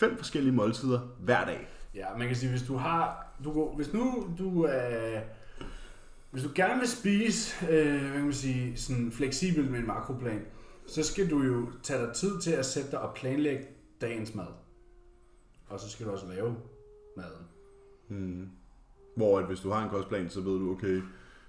[0.00, 1.68] fem forskellige måltider hver dag.
[1.94, 5.20] Ja, man kan sige, hvis du har, du, hvis nu du er,
[6.30, 10.42] hvis du gerne vil spise, øh, hvad kan man sige, sådan fleksibelt med en makroplan,
[10.86, 13.66] så skal du jo tage dig tid til at sætte dig og planlægge
[14.00, 14.46] dagens mad.
[15.68, 16.56] Og så skal du også lave
[17.16, 17.46] maden.
[18.08, 18.48] Hmm.
[19.16, 21.02] Hvor at hvis du har en kostplan, så ved du, okay,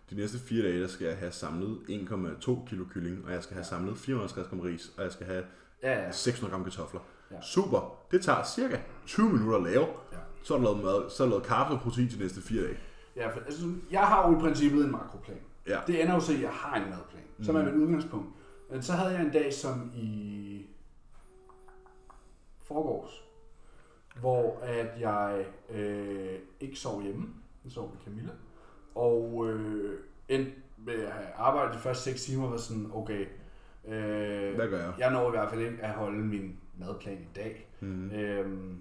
[0.09, 3.53] de næste fire dage, der skal jeg have samlet 1,2 kilo kylling, og jeg skal
[3.53, 5.43] have samlet 450 gram ris, og jeg skal have
[5.83, 6.11] Ja, ja.
[6.11, 6.99] 600 gram kartofler.
[7.31, 7.41] Ja.
[7.41, 7.97] Super.
[8.11, 9.85] Det tager cirka 20 minutter at lave.
[10.11, 10.17] Ja.
[10.43, 12.63] Så er der lavet, mad, så er der lavet kaffe og protein de næste fire
[12.63, 12.77] dage.
[13.15, 15.37] Ja, for, altså, jeg har jo i princippet en makroplan.
[15.67, 15.79] Ja.
[15.87, 18.27] Det ender jo så, at jeg har en madplan, som er mit udgangspunkt.
[18.71, 20.65] Men så havde jeg en dag som i
[22.61, 23.23] forgårs,
[24.19, 27.27] hvor at jeg øh, ikke sov hjemme.
[27.63, 28.31] Jeg sov med Camilla.
[28.97, 30.51] Og øh, endte
[30.85, 33.25] med at have arbejdet de første 6 timer, var sådan, okay,
[33.87, 34.93] øh, Hvad gør jeg?
[34.99, 37.67] jeg når i hvert fald ikke at holde min madplan i dag.
[37.79, 38.11] Mm.
[38.11, 38.77] Øhm,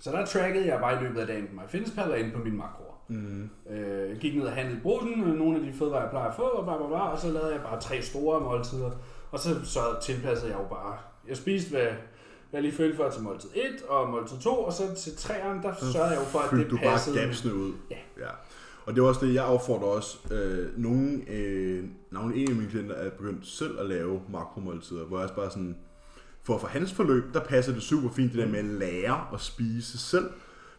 [0.00, 2.56] så der trackede jeg bare i løbet af dagen på MyFitnessPal og inde på min
[2.56, 2.94] makroer.
[3.08, 3.50] Mm.
[3.70, 6.28] Øh, jeg gik ned og handlede i brusen, øh, nogle af de fødevarer, jeg plejer
[6.28, 8.90] at få, og, bla, bla, bla, og så lavede jeg bare tre store måltider.
[9.30, 10.96] Og så, så tilpassede jeg jo bare.
[11.28, 11.88] Jeg spiste, hvad,
[12.52, 15.74] jeg lige følte for til måltid 1 og måltid 2, og så til 3'eren, der
[15.92, 17.20] sørgede jeg jo for, at det du bare passede.
[17.20, 17.72] gapsene ud.
[17.90, 17.96] Ja.
[18.18, 18.30] ja.
[18.86, 20.18] Og det er også det, jeg opfordrer også.
[20.34, 25.16] Øh, nogle, øh, navnlig en af mine klienter er begyndt selv at lave makromåltider, hvor
[25.16, 25.76] jeg også bare sådan,
[26.42, 29.40] for for hans forløb, der passer det super fint, det der med at lære at
[29.40, 30.30] spise selv.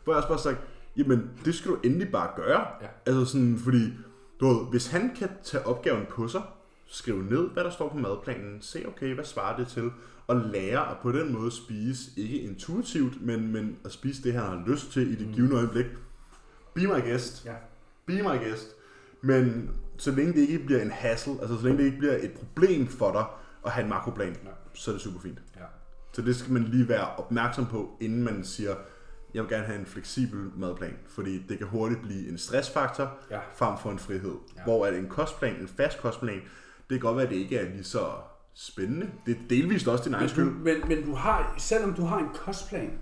[0.03, 0.58] Hvor jeg også bare sagt,
[0.97, 2.68] jamen det skal du endelig bare gøre.
[2.82, 2.88] Ja.
[3.06, 3.93] Altså sådan, fordi,
[4.39, 6.41] du ved, hvis han kan tage opgaven på sig,
[6.88, 9.91] skrive ned, hvad der står på madplanen, se, okay, hvad svarer det til,
[10.28, 14.43] og lære at på den måde spise, ikke intuitivt, men, men at spise det, han
[14.43, 15.86] har lyst til i det givende øjeblik.
[16.74, 17.45] Be my guest.
[17.45, 17.53] Ja.
[18.08, 18.68] Be my guest.
[19.22, 22.32] Men så længe det ikke bliver en hassle, altså så længe det ikke bliver et
[22.32, 23.26] problem for dig
[23.66, 24.49] at have en makroplan, Ja.
[24.74, 25.39] så er det super fint.
[25.56, 25.62] Ja.
[26.14, 28.76] Så det skal man lige være opmærksom på, inden man siger,
[29.34, 33.39] jeg vil gerne have en fleksibel madplan, fordi det kan hurtigt blive en stressfaktor Ja.
[33.56, 34.36] frem for en frihed.
[34.58, 34.64] Ja.
[34.64, 36.39] Hvor at en kostplan, en fast kostplan,
[36.89, 38.06] det kan godt være, at det ikke er lige så
[38.53, 39.10] spændende.
[39.26, 40.45] Det er delvist også din egen skyld.
[40.51, 42.99] men, men du har, selvom du har en kostplan,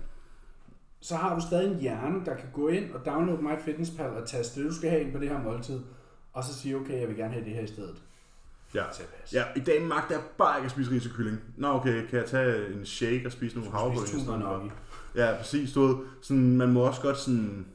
[1.04, 4.60] så har du stadig en hjerne, der kan gå ind og downloade MyFitnessPal og taste
[4.60, 5.80] det, du skal have ind på det her måltid,
[6.32, 8.02] og så sige, okay, jeg vil gerne have det her i stedet.
[8.74, 8.84] Ja.
[9.32, 11.40] Ja, i dag magter jeg bare ikke at spise ris og kylling.
[11.56, 14.04] Nå okay, kan jeg tage en shake og spise nogle havregryn?
[14.04, 14.72] i stedet for?
[15.14, 15.72] Ja, præcis.
[15.72, 17.66] Du sådan, man må også godt sådan,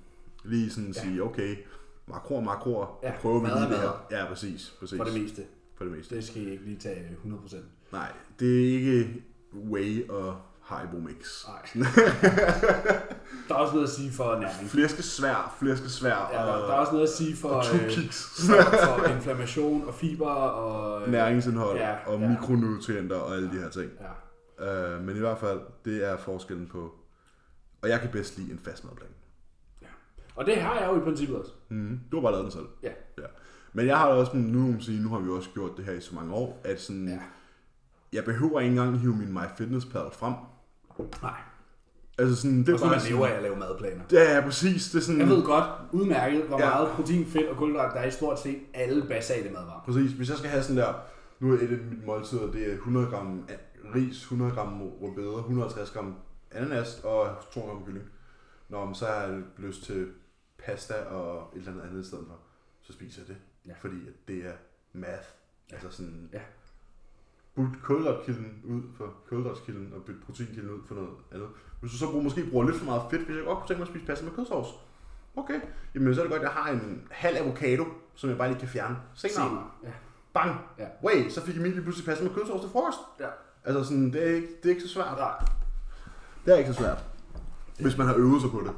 [0.44, 1.02] lige sådan Ja.
[1.02, 1.56] sige, okay,
[2.08, 4.06] makroer, makroer, Ja, prøver vi lige er det her.
[4.12, 4.76] Ja, præcis.
[4.80, 4.98] præcis.
[4.98, 5.42] For det meste.
[5.78, 6.16] For det meste.
[6.16, 7.56] Det skal I ikke lige tage 100%.
[7.92, 9.24] Nej, det er ikke
[9.54, 11.46] whey og Haribo mix.
[11.48, 11.84] Nej.
[13.48, 14.70] der er også noget at sige for næring.
[14.70, 17.92] Flæskesvær, flæskesvær Ja, der, og, der er også noget at sige for, og to øh,
[18.12, 21.02] for, for inflammation og fiber og...
[21.02, 22.28] øh, Næringsindhold Ja, og ja.
[22.30, 23.92] mikronutrienter og alle de her ting.
[24.60, 24.96] Ja.
[24.96, 26.96] Uh, men i hvert fald, det er forskellen på...
[27.82, 29.10] Og jeg kan bedst lide en fast madplan.
[30.36, 31.52] Og det har jeg jo i princippet også.
[31.70, 32.66] Mm, du har bare lavet den selv.
[32.84, 32.92] Ja.
[33.18, 33.28] ja.
[33.74, 36.16] Men jeg har også, nu, sige, nu har vi også gjort det her i så
[36.16, 37.14] mange år, at sådan, Ja.
[37.14, 37.20] ja.
[38.14, 40.34] jeg behøver ikke engang hive min MyFitnessPal frem.
[41.22, 41.42] Nej.
[42.20, 44.04] Altså sådan, det Og så er man sådan- lever af at lave madplaner.
[44.12, 44.90] Ja, ja, præcis.
[44.92, 46.70] Det er sådan, Jeg ved godt udmærket, hvor Ja.
[46.70, 49.82] meget protein, fedt og kulhydrat der er i stort set alle basale madvarer.
[49.86, 50.12] Præcis.
[50.12, 50.94] Hvis jeg skal have sådan der,
[51.40, 53.44] nu er et af mine måltider, det er 100 gram
[53.96, 56.16] ris, 100 gram rødbeder, 150 gram
[56.52, 58.06] ananas og 200 gram kylling.
[58.70, 60.08] Nå, men så har jeg lyst til
[60.66, 62.36] pasta og et eller andet andet i stedet for.
[62.82, 63.38] Så spiser jeg det.
[63.66, 63.74] Ja.
[63.82, 64.54] Fordi at det er
[64.94, 65.28] math.
[65.72, 66.40] Altså sådan, Ja.
[67.56, 71.48] byt kulhydratkilden ud for kulhydratskilden og byt proteinkilden ud for noget andet.
[71.80, 73.80] Hvis du så bruger, måske bruger lidt for meget fedt, hvis jeg godt kunne tænke
[73.80, 74.68] mig at spise pasta med kødsovs.
[75.36, 75.60] Okay,
[75.96, 78.60] jamen så er det godt, at jeg har en halv avocado, som jeg bare lige
[78.60, 79.34] kan fjerne senere.
[79.34, 79.68] Senere.
[79.84, 79.90] Ja.
[80.34, 80.56] Bang!
[80.78, 80.86] Ja.
[81.04, 83.00] Wait, så fik Emil lige pludselig pasta med kødsovs til frokost.
[83.20, 83.28] Ja.
[83.64, 85.18] Altså sådan, det er ikke, det er ikke så svært.
[85.18, 85.32] Nej.
[86.46, 87.04] Det er ikke så svært.
[87.80, 88.72] Hvis man har øvet sig på det.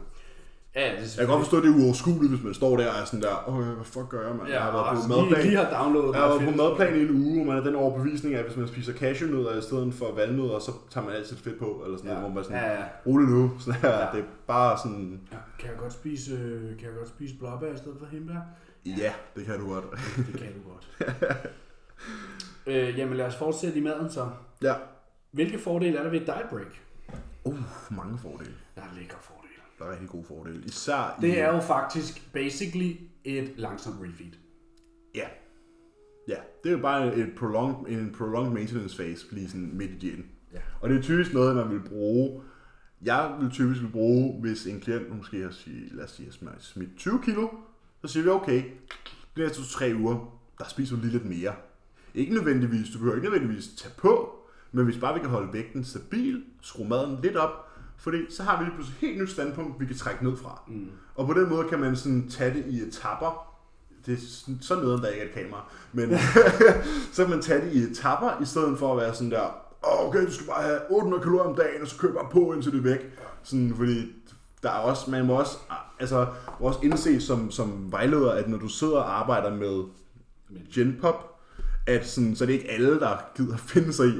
[0.76, 2.88] Ja, det er Jeg kan godt forstå, at det er uoverskueligt, hvis man står der
[2.92, 4.48] og er sådan der, åh, hvad fuck gør jeg, mand?
[4.50, 5.46] Ja, jeg har været og på lige, madplan.
[5.46, 7.76] lige har downloadet Jeg har været på madplan i en uge, hvor man er den
[7.76, 11.38] overbevisning af, at hvis man spiser cashewnødder i stedet for valnødder, så tager man altid
[11.38, 12.16] fedt på, eller sådan Ja.
[12.16, 12.84] noget, hvor man sådan, Ja, ja.
[13.08, 14.06] rolig nu, sådan her, Ja.
[14.14, 17.74] det er bare sådan, Ja, Kan jeg godt spise, øh, kan jeg godt spise blåbær
[17.74, 18.42] i stedet for hindbær?
[18.86, 19.86] ja, det kan du godt.
[20.18, 20.88] Det kan du godt.
[22.68, 24.30] øh, jamen lad os fortsætte i maden så.
[24.62, 24.74] Ja.
[25.32, 26.82] Hvilke fordele er der ved et diet break?
[27.44, 27.58] Uh,
[27.92, 28.54] mange fordele.
[28.76, 29.41] Der er lækre fordele.
[29.82, 30.64] Der er rigtig gode fordele.
[30.66, 31.26] Især i...
[31.26, 34.32] Det er jo faktisk basically et langsomt refeed.
[35.16, 35.28] Ja.
[36.28, 39.98] Ja, det er jo bare et prolonged, en prolonged maintenance phase, lige sådan midt i
[39.98, 40.26] diæten.
[40.54, 40.60] Ja.
[40.82, 42.42] Og det er typisk noget, man vil bruge.
[43.02, 46.56] Jeg vil typisk vil bruge, hvis en klient måske har sige, lad os sige, har
[46.60, 47.48] smidt 20 kilo,
[48.02, 48.64] så siger vi, okay,
[49.36, 51.56] de næste tre uger, der spiser du lige lidt mere.
[52.16, 54.36] Ikke nødvendigvis, du behøver ikke nødvendigvis tage på,
[54.72, 57.71] men hvis bare vi kan holde vægten stabil, skrue maden lidt op,
[58.02, 60.62] fordi så har vi lige pludselig et helt nyt standpunkt, vi kan trække ned fra.
[60.68, 60.90] Mm.
[61.16, 63.48] Og på den måde kan man sådan tage det i etapper.
[64.06, 65.70] Det er sådan- så nederen, der ikke er et kamera.
[65.94, 66.18] Men
[67.14, 69.42] så kan man tage det i etapper, i stedet for at være sådan der,
[69.88, 72.54] "Åh, okay, du skal bare have 800 kalorier om dagen, og så køber bare på,
[72.54, 73.18] indtil det er væk.
[73.44, 74.12] Sådan, fordi
[74.64, 75.58] der er også, man må også,
[76.00, 76.28] altså,
[76.60, 79.84] må også indse som, som vejleder, at når du sidder og arbejder med
[80.74, 81.40] Genpop,
[81.88, 84.14] at sådan, så er det ikke alle, der gider finde sig i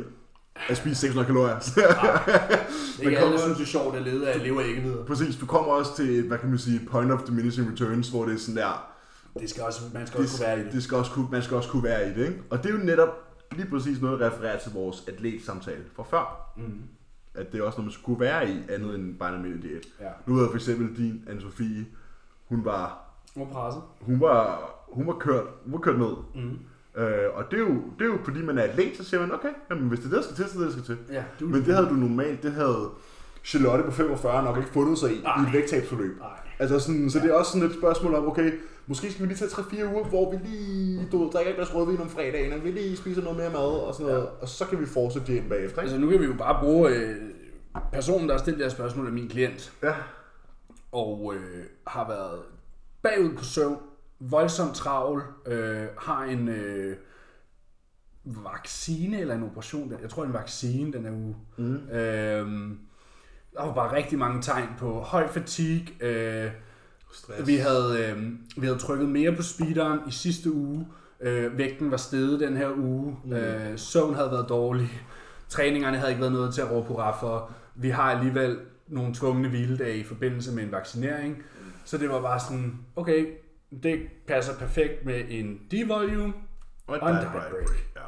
[0.70, 1.60] at spise 600 kalorier.
[1.60, 4.94] Det er ikke alle, synes, det er sjovt at lede af lever ikke.
[5.08, 8.34] Præcis, du kommer også til, hvad kan man sige, point of diminishing returns, hvor det
[8.34, 8.92] er sådan der,
[9.40, 10.74] Det skal også, man skal også kunne være i det, det.
[10.74, 12.42] det skal også kunne, man skal også kunne være i det, ikke?
[12.50, 13.10] Og det er jo netop
[13.52, 16.52] lige præcis noget, der refererer til vores atletsamtale fra før.
[16.58, 16.82] Mm.
[17.36, 19.86] At det er også noget, man skulle være i, andet end bare en almindelig diæt.
[20.02, 20.08] Ja.
[20.26, 21.86] Nu ved jeg for eksempel din, Anne-Sophie,
[22.50, 23.04] hun var,
[23.36, 23.82] Nu er presset.
[24.02, 26.14] hun var, hun var kørt, hun var kørt ned.
[26.36, 26.60] Mm.
[26.98, 29.34] Øh, og det er, jo, det er jo fordi, man er atlet, så siger man,
[29.34, 31.14] okay, jamen, hvis det er det, der skal til, så er det, der skal til.
[31.16, 32.90] Ja, du Men det havde du normalt, det havde
[33.44, 35.44] Charlotte på 45 nok ikke fundet sig i, Nej.
[35.44, 36.18] i et vægttabsforløb.
[36.60, 38.52] Altså sådan, så det er også sådan et spørgsmål om, okay,
[38.88, 39.50] måske skal vi lige tage
[39.86, 42.72] 3-4 uger, hvor vi lige, du ved, drikker et glas rødvin om fredagen, og vi
[42.72, 45.82] lige spiser noget mere mad og sådan noget, og så kan vi fortsætte diæten bagefter,
[45.82, 45.82] ikke?
[45.82, 47.16] Altså nu kan vi jo bare bruge øh,
[47.94, 49.72] personen, der har stillet det her spørgsmål, er min klient.
[49.84, 49.94] Ja.
[50.92, 52.40] og øh, har været
[53.02, 53.78] bagud på søvn,
[54.30, 56.98] voldsomt travl, øh, har en øh,
[58.26, 61.36] vaccine eller en operation, jeg tror en vaccine den er uge.
[61.58, 61.90] Mm.
[61.90, 62.72] Øh,
[63.54, 65.88] der var bare rigtig mange tegn på høj fatigue.
[66.02, 66.52] Øh,
[67.14, 67.48] Stress.
[67.48, 70.88] vi, havde, øh, vi havde trykket mere på speederen i sidste uge.
[71.22, 73.18] Øh, vægten var steget den her uge.
[73.24, 73.34] Mm.
[73.34, 74.90] Øh, søvn havde været dårlig.
[75.50, 77.52] Træningerne havde ikke været noget til at råbe hurra for.
[77.76, 81.38] Vi har alligevel nogle tvungne hviledage i forbindelse med en vaccinering.
[81.38, 81.72] Mm.
[81.86, 83.26] Så det var bare sådan, okay,
[83.84, 86.34] det passer perfekt med en devolume,
[86.88, 87.32] og et og en break.
[87.52, 87.70] break.
[87.96, 88.02] Ja.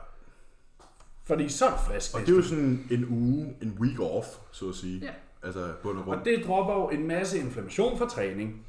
[1.24, 2.16] fordi så er det frisk.
[2.16, 5.00] Og det er jo sådan en uge, en week off, så at sige.
[5.06, 5.12] Ja.
[5.44, 6.20] Altså bund og grund.
[6.20, 8.66] Og det dropper jo en masse inflammation fra træning.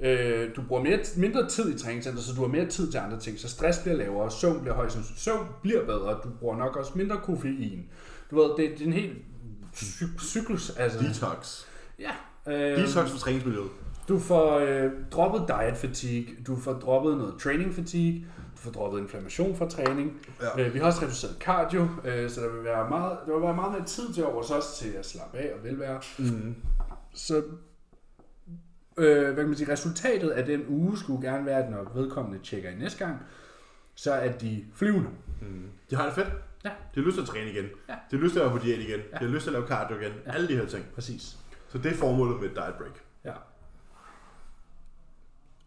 [0.00, 3.20] Øh, du bruger mere, mindre tid i træningscenter, så du har mere tid til andre
[3.20, 3.38] ting.
[3.38, 5.20] Så stress bliver lavere, søvn bliver højst sandsynligt.
[5.20, 7.88] Søvn bliver bedre, du bruger nok også mindre koffein.
[8.30, 9.16] Du ved, det, det er en helt
[9.74, 10.70] cy- cyklus.
[10.76, 11.64] Altså, Detox.
[11.98, 12.10] ja,
[12.46, 13.70] øh, Detox for træningsmiljøet.
[14.08, 19.00] Du får øh, droppet diet fatigue, du får droppet noget training fatigue, du får droppet
[19.00, 20.20] inflammation fra træning.
[20.56, 20.66] Ja.
[20.66, 23.54] Øh, vi har også reduceret cardio, øh, så der vil være meget, der vil være
[23.54, 26.00] meget mere tid til over os til at slappe af og velvære.
[26.18, 26.54] Mm.
[27.14, 27.42] Så
[28.98, 32.38] øh, hvad kan man sige, resultatet af den uge skulle gerne være, at når vedkommende
[32.44, 33.16] tjekker i næste gang,
[33.94, 35.08] så er de flyvende.
[35.40, 35.70] Mm.
[35.90, 36.28] De har det fedt.
[36.64, 36.70] Ja.
[36.94, 37.64] De har lyst til at træne igen.
[37.88, 37.94] Ja.
[38.10, 38.98] De har lyst til at være på diæt igen.
[38.98, 40.12] De har lyst til at lave cardio igen.
[40.26, 40.32] Ja.
[40.32, 40.84] Alle de her ting.
[40.94, 41.36] Præcis.
[41.68, 43.01] Så det er formålet med et diet break.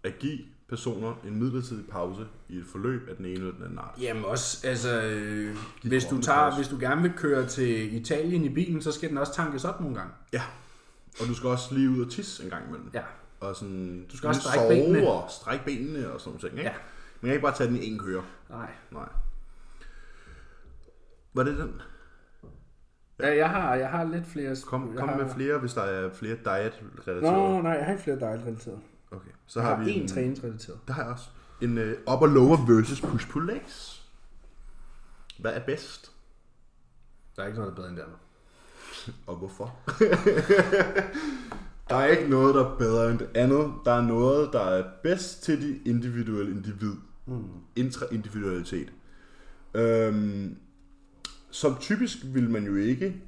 [0.06, 0.40] At give
[0.70, 3.96] personer en midlertidig pause i et forløb af den ene eller den anden art.
[4.02, 8.50] Jamen også, altså, øh, hvis du, tager, hvis du gerne vil køre til Italien i
[8.50, 10.14] bilen, så skal den også tankes op nogle gange.
[10.34, 10.42] Ja.
[11.22, 12.90] Og du skal også lige ud og tisse en gang imellem.
[12.94, 13.02] Ja.
[13.40, 15.08] Og sådan, Du skal også strække sove benene.
[15.08, 16.58] og strække benene og sådan nogle ting.
[16.60, 16.70] Ikke?
[16.70, 16.76] Ja.
[17.22, 18.24] Man kan ikke bare tage den i en køre.
[18.50, 18.70] Nej.
[18.92, 19.10] Nej.
[21.34, 21.82] Var det den?
[23.20, 24.56] Ja, jeg har, jeg har lidt flere...
[24.66, 25.18] Kom, kom har...
[25.18, 27.22] med flere, hvis der er flere diet-relaterede.
[27.22, 28.80] Nå, nej, jeg har ikke flere diet-relaterede.
[29.16, 30.80] Okay, så har, har vi en en, træningsrelateret.
[30.88, 31.26] Der har jeg også.
[31.62, 34.06] En uh, upper lower versus push pull legs.
[35.40, 36.12] Hvad er bedst?
[37.36, 38.18] Der er ikke noget, der er bedre end det andet.
[39.28, 39.80] Og hvorfor?
[41.90, 43.74] der er ikke noget, der er bedre end det andet.
[43.86, 46.96] Der er noget, der er bedst til de individuelle individ.
[47.26, 47.44] Mm.
[47.76, 48.94] Intra-individualitet.
[49.74, 50.58] Øhm,
[51.52, 53.22] som typisk vil man jo ikke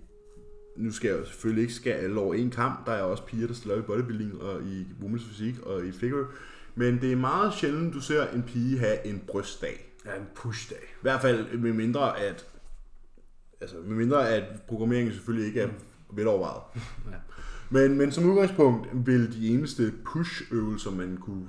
[0.78, 2.86] nu skal jeg jo selvfølgelig ikke skære alle over en kamp.
[2.86, 6.25] Der er også piger, der stiller i bodybuilding og i women's fysik og i figure.
[6.75, 9.93] Men det er meget sjældent, du ser en pige have en brystdag.
[10.05, 10.84] Ja, en push-dag.
[10.84, 12.45] I hvert fald med mindre at,
[13.61, 15.69] altså med mindre at programmeringen selvfølgelig ikke er
[16.13, 16.61] velovervejet.
[17.11, 17.15] Ja.
[17.69, 21.47] Men, men som udgangspunkt vil de eneste push-øvelser, man kunne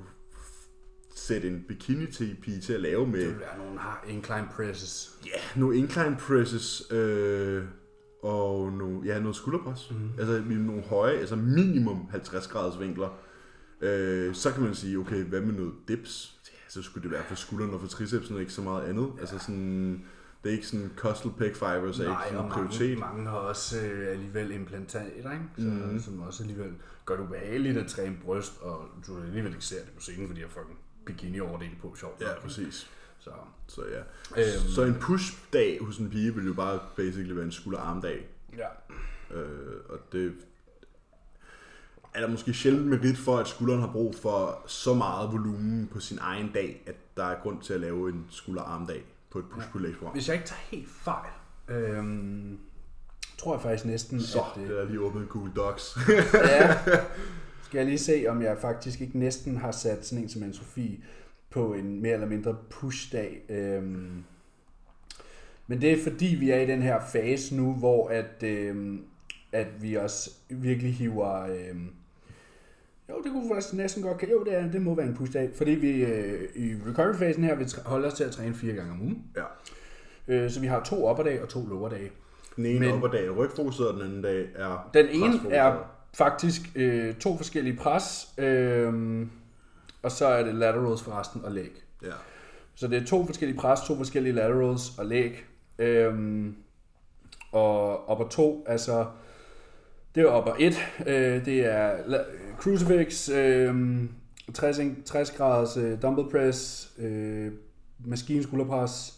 [1.15, 5.19] sætte en bikini til pige til at lave med Det vil være nogle incline presses.
[5.27, 7.65] ja, nogle incline presses øh,
[8.23, 9.91] og nogle, ja, noget skulderpres.
[9.91, 10.11] Mm.
[10.19, 13.09] Altså nogle høje, altså minimum 50 graders vinkler.
[13.81, 16.35] Øh, så kan man sige, okay, hvad med noget dips?
[16.47, 19.13] Ja, så skulle det være for skulderen og for tricepsen og ikke så meget andet.
[19.17, 19.21] Ja.
[19.21, 20.05] Altså sådan,
[20.45, 22.99] det er ikke sådan costal pec fibers er ikke Nej, sådan og en prioritet.
[22.99, 25.45] mange har også øh, alligevel implantater, ikke?
[25.59, 26.01] Så, mm.
[26.01, 26.73] som også alligevel
[27.05, 30.41] gør det ubehageligt at træne bryst, og du alligevel ikke ser det på scenen, fordi
[30.41, 32.21] jeg en bikini overdel på, sjovt.
[32.21, 32.91] Ja, præcis.
[33.19, 33.31] Så,
[33.67, 34.01] Så ja.
[34.43, 34.69] Øhm.
[34.69, 38.27] Så en push-dag hos en pige vil jo bare basically være en skulder-arm-dag.
[38.57, 38.67] ja.
[39.31, 40.35] Øh, og det
[42.15, 46.01] er der måske sjældent merit for, at skulderen har brug for så meget volumen på
[46.01, 49.69] sin egen dag, at der er grund til at lave en skulder-arm-dag på et push
[49.71, 50.13] pull program.
[50.13, 51.31] Hvis jeg ikke tager helt fejl,
[51.69, 52.59] øhm,
[53.39, 54.69] tror jeg faktisk næsten, Så, at...
[54.69, 55.99] det er lige åbnet Google Docs.
[56.35, 56.79] ja,
[57.65, 60.55] skal jeg lige se, om jeg faktisk ikke næsten har sat sådan en som en
[60.55, 60.99] Sofie
[61.51, 63.43] på en mere eller mindre push-dag.
[63.49, 64.25] Øhm,
[65.67, 69.03] men det er fordi, vi er i den her fase nu, hvor at, øhm,
[69.53, 71.43] at vi også virkelig hiver...
[71.43, 71.91] Øhm,
[73.09, 74.25] jo, det kunne faktisk næsten godt...
[74.31, 77.65] Jo, det, er, det må være en push-dag, fordi vi øh, i recovery-fasen her vil
[77.65, 79.23] tr- holde os til at træne fire gange om ugen.
[79.37, 79.45] ja.
[80.29, 82.11] Øh, så vi har to upper-dage og to lower-dage.
[82.57, 83.03] Den ene Men- Men...
[83.05, 85.77] op dag er rygfokuseret, og den anden dag er Den ene er
[86.15, 89.27] faktisk øh, to forskellige pres, øh,
[90.03, 91.83] og så er det laterals for resten og læg.
[92.03, 92.13] Ja.
[92.75, 95.45] Så det er to forskellige pres, to forskellige laterals og læg.
[95.79, 96.47] Øh,
[97.53, 99.07] og upper 2, altså
[100.15, 100.75] det er upper 1,
[101.07, 101.97] øh, det er
[102.59, 103.75] crucifix, øh,
[104.55, 107.53] 60, in- 60 graders øh, dumbbell press, øh,
[108.05, 109.15] maskine skulderpres,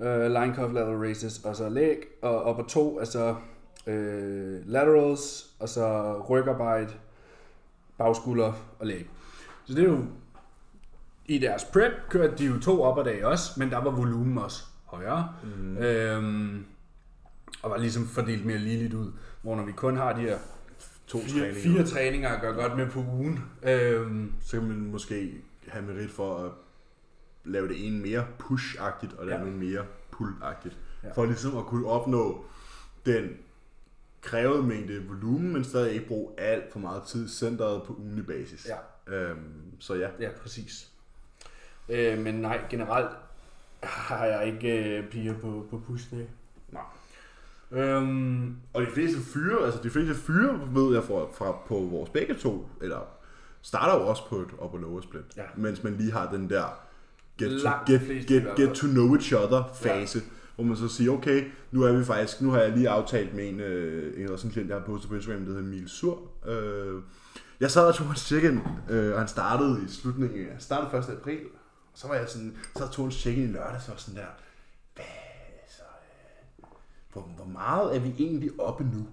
[0.00, 3.34] øh, line cuff lateral raises, og så læg, og upper 2, altså
[3.86, 6.92] øh, laterals, og så rygarbejde,
[7.98, 9.06] bagskulder og læg.
[9.68, 10.04] Så det er jo,
[11.26, 14.38] i deres prep kørte de jo to op ad dag også, men der var volumen
[14.38, 15.34] også højere.
[15.58, 15.76] Mm.
[15.78, 16.64] Øhm,
[17.62, 19.12] og var ligesom fordelt mere ligeligt ud.
[19.42, 20.38] Hvor når vi kun har de her
[21.06, 21.62] To fire, træninger.
[21.62, 23.44] fire træninger at gøre godt med på ugen.
[23.62, 25.34] Øhm, Så kan man måske
[25.68, 26.50] have merit for at
[27.44, 29.40] lave det ene mere push-agtigt, og det Ja.
[29.40, 30.76] andet mere pull-agtigt.
[31.04, 31.12] Ja.
[31.14, 32.44] For ligesom at kunne opnå
[33.06, 33.28] den
[34.20, 38.66] krævede mængde volumen, men stadig ikke bruge alt for meget tid centret på ugenlig basis.
[38.68, 38.76] ja,
[39.10, 39.38] Øhm,
[39.78, 40.08] så ja.
[40.20, 40.88] ja, præcis.
[41.88, 43.10] Øh, men nej, generelt
[43.82, 46.24] har jeg ikke øh, piger på, på push day.
[46.72, 46.82] Nej.
[47.84, 52.10] Øhm, Og de fleste fyre, altså de fleste fyre, ved jeg fra, fra på vores
[52.10, 53.00] begge to, eller
[53.62, 55.42] starter jo også på et upper lower split, Ja.
[55.56, 56.80] mens man lige har den der
[57.38, 58.74] get to, get, get, get fald.
[58.74, 60.24] to know each other fase, ja.
[60.54, 63.48] hvor man så siger, okay, nu er vi faktisk, nu har jeg lige aftalt med
[63.48, 66.20] en, øh, en en klient, jeg har postet på Instagram, der hedder Emil Sur.
[66.48, 67.02] Øh,
[67.60, 71.18] jeg sad og tog hans check-in, øh, og han startede i slutningen, han startede 1.
[71.18, 71.40] april,
[71.92, 74.26] og så var jeg sådan, så tog hans check-in i lørdag, så sådan der,
[74.94, 75.04] hvad,
[75.68, 75.82] så,
[76.58, 76.64] øh,
[77.12, 79.06] hvor, hvor meget er vi egentlig oppe nu?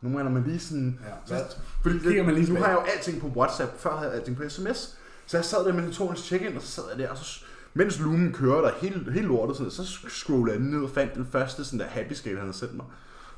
[0.00, 1.00] Nu må man lige sådan...
[1.28, 4.10] Ja, så, fordi kigger man lige nu har jeg jo alting på WhatsApp, før havde
[4.10, 4.98] jeg alting på sms.
[5.26, 8.00] Så jeg sad der med hans check-in, og så sad jeg der, og så, mens
[8.00, 11.64] lumen kører der helt, helt lortet, sådan, så scrollede jeg ned og fandt den første
[11.64, 12.86] sådan der happy scale, han havde sendt mig.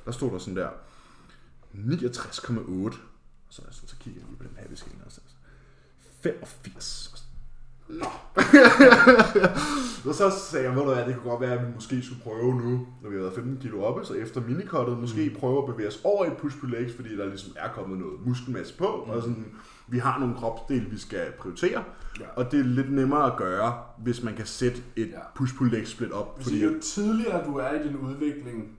[0.05, 0.69] Der stod der sådan der
[1.75, 2.97] 69,8.
[3.49, 5.21] Så, så, så kigger jeg lige på den happy scale, og så
[6.23, 7.11] 85.
[7.13, 7.25] Og så-
[7.89, 8.07] Nå.
[10.11, 12.23] og så sagde jeg, ved du hvad, det kunne godt være, at vi måske skulle
[12.23, 15.41] prøve nu, når vi har været 15 kilo oppe, så efter minikottet, måske Mm.
[15.41, 18.27] prøve at bevæge os over i push pull legs, fordi der ligesom er kommet noget
[18.27, 19.11] muskelmasse på, Mm.
[19.11, 19.47] og sådan,
[19.89, 21.85] vi har nogle kropsdele, vi skal prioritere,
[22.21, 22.27] Ja.
[22.37, 25.21] og det er lidt nemmere at gøre, hvis man kan sætte et Ja.
[25.35, 28.79] push pull legs split op, fordi jo tidligere du er i din udvikling,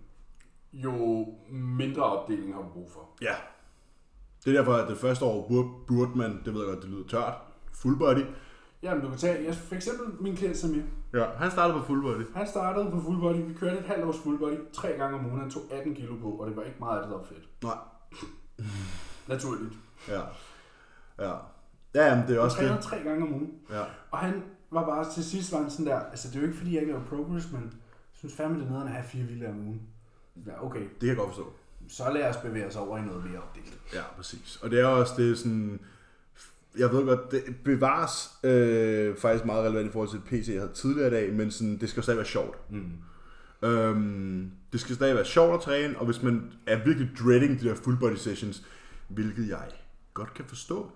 [0.74, 3.10] jo mindre opdeling har du brug for.
[3.22, 3.34] Ja.
[4.48, 6.90] Det er derfor, at det første år burde, burde man, det ved jeg godt, det
[6.90, 7.34] lyder tørt,
[7.74, 8.26] full body.
[8.84, 10.82] Jamen, du kan tage, jeg, for eksempel min klient Samir.
[11.14, 12.22] Ja, han startede på full body.
[12.36, 13.36] Han startede på full body.
[13.48, 14.58] Vi kørte et halvt års full body.
[14.74, 15.40] Tre gange om ugen.
[15.40, 17.64] Han tog 18 kilo på, og det var ikke meget af det, der var fedt.
[17.64, 17.78] Nej.
[19.34, 19.74] Naturligt.
[20.08, 20.22] Ja.
[21.20, 21.34] Ja.
[21.96, 22.84] Ja, jamen, det er Han også trænede det.
[22.84, 23.52] tre gange om ugen.
[23.72, 23.84] Ja.
[24.12, 26.58] Og han var bare til sidst var han sådan der, altså det er jo ikke
[26.58, 27.72] fordi, jeg ikke laver progress, men jeg
[28.14, 29.82] synes fandme, det er nederen at have fire vilde om ugen.
[30.46, 31.54] Ja, okay, Det kan jeg godt forstå.
[31.90, 33.78] Så lad os bevæge os over i noget mere opdelt.
[33.94, 34.60] Ja, præcis.
[34.62, 35.80] Og det er også det er sådan...
[36.78, 40.74] Jeg ved godt, det bevares øh, faktisk meget relevant i forhold til PC, jeg havde
[40.74, 42.58] tidligere i dag, men sådan, det skal stadig være sjovt.
[42.72, 42.92] Mm.
[43.68, 47.70] Øhm, det skal stadig være sjovt at træne, og hvis man er virkelig dreading de
[47.70, 48.64] der full body sessions,
[49.08, 49.68] hvilket jeg
[50.14, 50.92] godt kan forstå,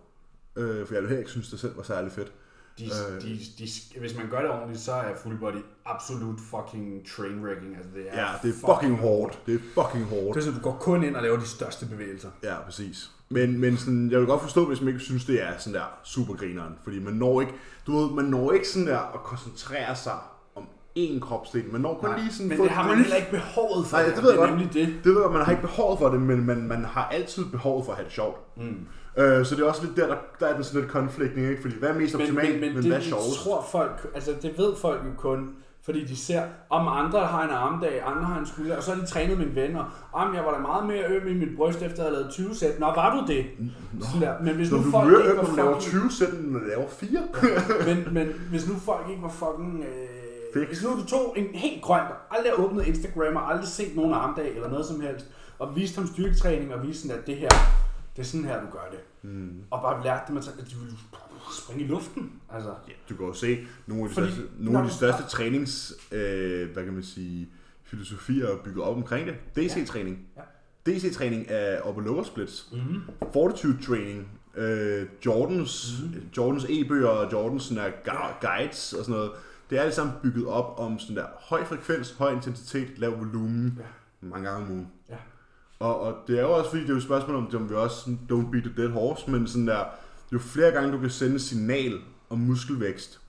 [0.55, 2.31] øh, for jeg heller ikke synes, det selv var særlig fedt.
[2.79, 3.21] De, Øh.
[3.21, 7.75] de, de, hvis man gør det ordentligt, så er full body absolut fucking train wrecking.
[7.75, 9.39] Altså det er, Ja, det er fucking hårdt.
[9.45, 10.35] Det er fucking hårdt.
[10.35, 12.29] Det er sådan, du går kun ind og laver de største bevægelser.
[12.43, 13.11] Ja, præcis.
[13.29, 15.99] Men, men sådan, jeg vil godt forstå, hvis man ikke synes, det er sådan der
[16.03, 16.73] super grineren.
[16.83, 17.53] Fordi man når ikke,
[17.87, 20.13] du ved, man når ikke sådan der at koncentrere sig
[20.55, 20.63] om
[20.99, 21.63] én kropsdel.
[21.71, 23.97] Man når kun Nej, lige sådan men det et har man heller ikke behovet for.
[23.97, 24.21] Nej, det her.
[24.21, 24.73] ved jeg det er godt.
[24.73, 24.87] det.
[25.03, 27.85] Det ved jeg, man har ikke behovet for det, men man, man har altid behovet
[27.85, 28.57] for at have det sjovt.
[28.57, 28.87] Mm.
[29.17, 31.61] Øh, så det er også lidt der, der, der er den sådan lidt konflikting, ikke?
[31.61, 33.39] Fordi hvad er mest Men, optimalt, men, men, men, det hvad er sjovest?
[33.39, 35.49] tror folk, altså det ved folk jo kun,
[35.85, 39.01] fordi de ser, om andre har en armdag, andre har en skulder, og så har
[39.01, 40.09] de trænet med venner.
[40.13, 42.55] Om jeg var da meget mere øm i mit bryst, efter jeg havde lavet 20
[42.55, 42.79] sæt.
[42.79, 43.45] Nå, var du det?
[44.01, 44.33] Sådan der.
[44.43, 46.01] Men hvis Så nu du folk mere ikke var du laver fucking...
[46.01, 47.09] 20 sæt, end du laver 4?
[47.85, 49.79] Men, men hvis nu folk ikke var fucking...
[49.83, 50.07] Øh,
[50.53, 50.67] Fix.
[50.67, 53.95] hvis nu du tog en helt grøn, der aldrig har åbnet Instagram og aldrig set
[53.95, 55.25] nogen armdag eller noget som helst,
[55.59, 57.49] og viste ham styrketræning og viste sådan, at det her,
[58.15, 58.99] det er sådan her, du gør det.
[59.31, 59.63] Mm.
[59.71, 60.93] Og bare lærte dem, at at de ville
[61.59, 62.31] springe i luften.
[62.53, 65.23] Altså, Ja, du kan jo se nogle af de Fordi, største, nogle af de største
[65.23, 67.49] trænings, øh, hvad kan man sige,
[67.83, 69.35] filosofier er bygget op omkring det.
[69.55, 70.19] DC-træning.
[70.37, 70.41] Ja.
[70.91, 72.69] DC-træning er upper lower splits.
[72.73, 73.01] mm-hmm.
[73.33, 74.27] Fortitude training.
[74.57, 76.23] Øh, Jordans, Mhm.
[76.37, 79.31] Jordans e-bøger og Jordans sådan der, gu- guides og sådan noget.
[79.69, 83.75] Det er alt sammen bygget op om sådan der høj frekvens, høj intensitet, lav volumen,
[83.79, 83.83] Ja.
[84.27, 84.87] mange gange om ugen.
[85.81, 87.75] Og, og det er jo også fordi, det er jo et spørgsmål om, om vi
[87.75, 89.83] også sådan, don't beat the dead horse, men sådan der,
[90.33, 93.19] jo flere gange du kan sende signal om muskelvækst,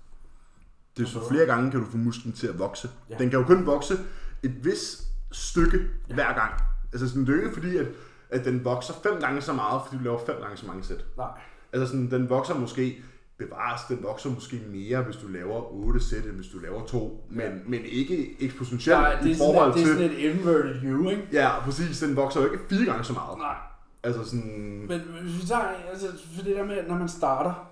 [0.98, 1.28] desto Mhm.
[1.30, 2.90] flere gange kan du få musklen til at vokse.
[3.11, 3.14] Ja.
[3.18, 3.94] Den kan jo kun vokse
[4.42, 5.78] et vis stykke
[6.09, 6.14] Ja.
[6.14, 6.53] hver gang.
[6.92, 7.86] Altså sådan, det er jo ikke fordi, at,
[8.30, 11.05] at den vokser fem gange så meget, fordi du laver fem gange så mange sæt.
[11.16, 11.28] Nej.
[11.72, 13.03] Altså sådan, den vokser måske,
[13.49, 17.24] bevares, den vokser måske mere, hvis du laver 8 sæt, end hvis du laver to,
[17.30, 17.49] men, Ja.
[17.66, 19.95] men ikke eksponentielt Nej, det i er, sådan, forhold et, det er til...
[19.95, 21.28] sådan et inverted U, ikke?
[21.32, 23.38] Ja, præcis, den vokser jo ikke fire gange så meget.
[23.38, 23.57] Nej.
[24.05, 24.84] Altså sådan...
[24.88, 27.68] Men hvis vi tager, altså, for det der med, når man starter,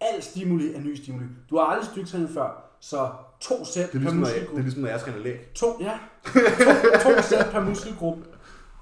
[0.00, 1.24] al stimuli er ny stimuli.
[1.50, 3.10] Du har aldrig styrketrænet før, så
[3.40, 4.62] to sæt per ligesom, når jeg, det er muskelgruppe.
[4.62, 5.54] ligesom, når jeg skal læg.
[5.54, 5.98] To, ja.
[7.02, 8.22] To, to sæt per muskelgruppe.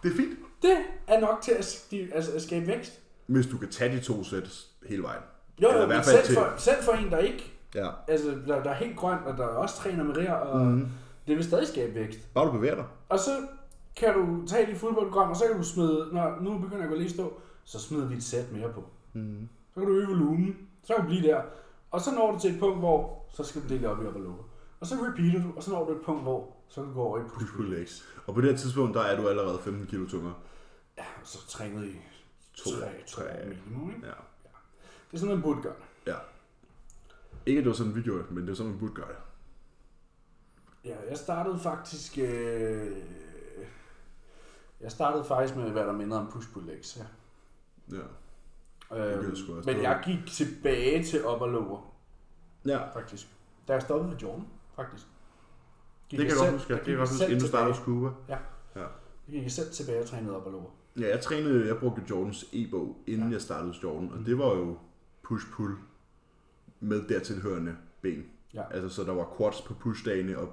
[0.02, 0.76] Det er fint, Det
[1.08, 2.92] er nok til at, altså, at skabe vækst.
[3.26, 4.48] hvis du kan tage de to sæt
[4.88, 5.22] hele vejen.
[5.62, 7.88] Jo, jo, men selv til- for, selv for en, der ikke, Ja.
[8.08, 10.88] altså, der, der er helt grøn, og der også træner med der, og Mm.
[11.26, 12.34] det vil stadig skabe vækst.
[12.34, 12.84] Bare du bevæger dig.
[13.08, 13.30] Og så
[13.96, 16.90] kan du tage dit fodboldprogram, og så kan du smide, når nu begynder jeg at
[16.90, 18.84] gå lige stå, så smider vi et sæt mere på.
[19.12, 19.48] Mm.
[19.74, 21.42] Så kan du øge volumen, så kan du blive der.
[21.90, 24.20] Og så når du til et punkt, hvor så skal du dele op i upper
[24.20, 24.48] lower.
[24.80, 27.02] Og så repeater du, og så når du et punkt, hvor så kan du gå
[27.02, 28.04] over i push pull legs.
[28.26, 30.34] Og på det her tidspunkt, der er du allerede 15 kilo tungere.
[30.98, 31.96] Ja, og så trænet i
[32.54, 33.24] To, tre, to tre.
[33.24, 34.06] år minimum, ikke?
[34.06, 34.12] Ja.
[35.14, 35.74] Det er sådan, man burde gøre.
[36.06, 36.14] ja.
[37.46, 39.08] Ikke at det var sådan, vi gjorde det, men det er sådan, man burde gøre
[39.08, 39.16] det.
[40.90, 42.18] Ja, jeg startede faktisk...
[42.18, 42.96] Øh,
[44.80, 47.04] jeg startede faktisk med, hvad der minder om push pull legs, ja.
[47.96, 48.02] Ja.
[49.16, 51.94] Øh, gjorde jeg men jeg gik tilbage til upper lower,
[52.66, 53.26] Ja, faktisk.
[53.68, 54.46] Da jeg stoppede ved Jordan,
[54.76, 55.06] faktisk.
[56.08, 56.74] Gik det kan jeg godt huske.
[56.74, 58.08] Det kan jeg godt huske, inden du startede scuba.
[58.28, 58.38] Jeg
[59.30, 60.70] gik jeg selv tilbage og trænede upper lower.
[61.00, 63.32] Ja, jeg trænede, jeg brugte Jordans e-bog, inden Ja.
[63.32, 64.78] jeg startede Jordan, og det var jo
[65.24, 65.74] push-pull
[66.80, 68.24] med dertilhørende ben.
[68.54, 68.62] Ja.
[68.70, 70.48] Altså, så der var quads på push-dagene og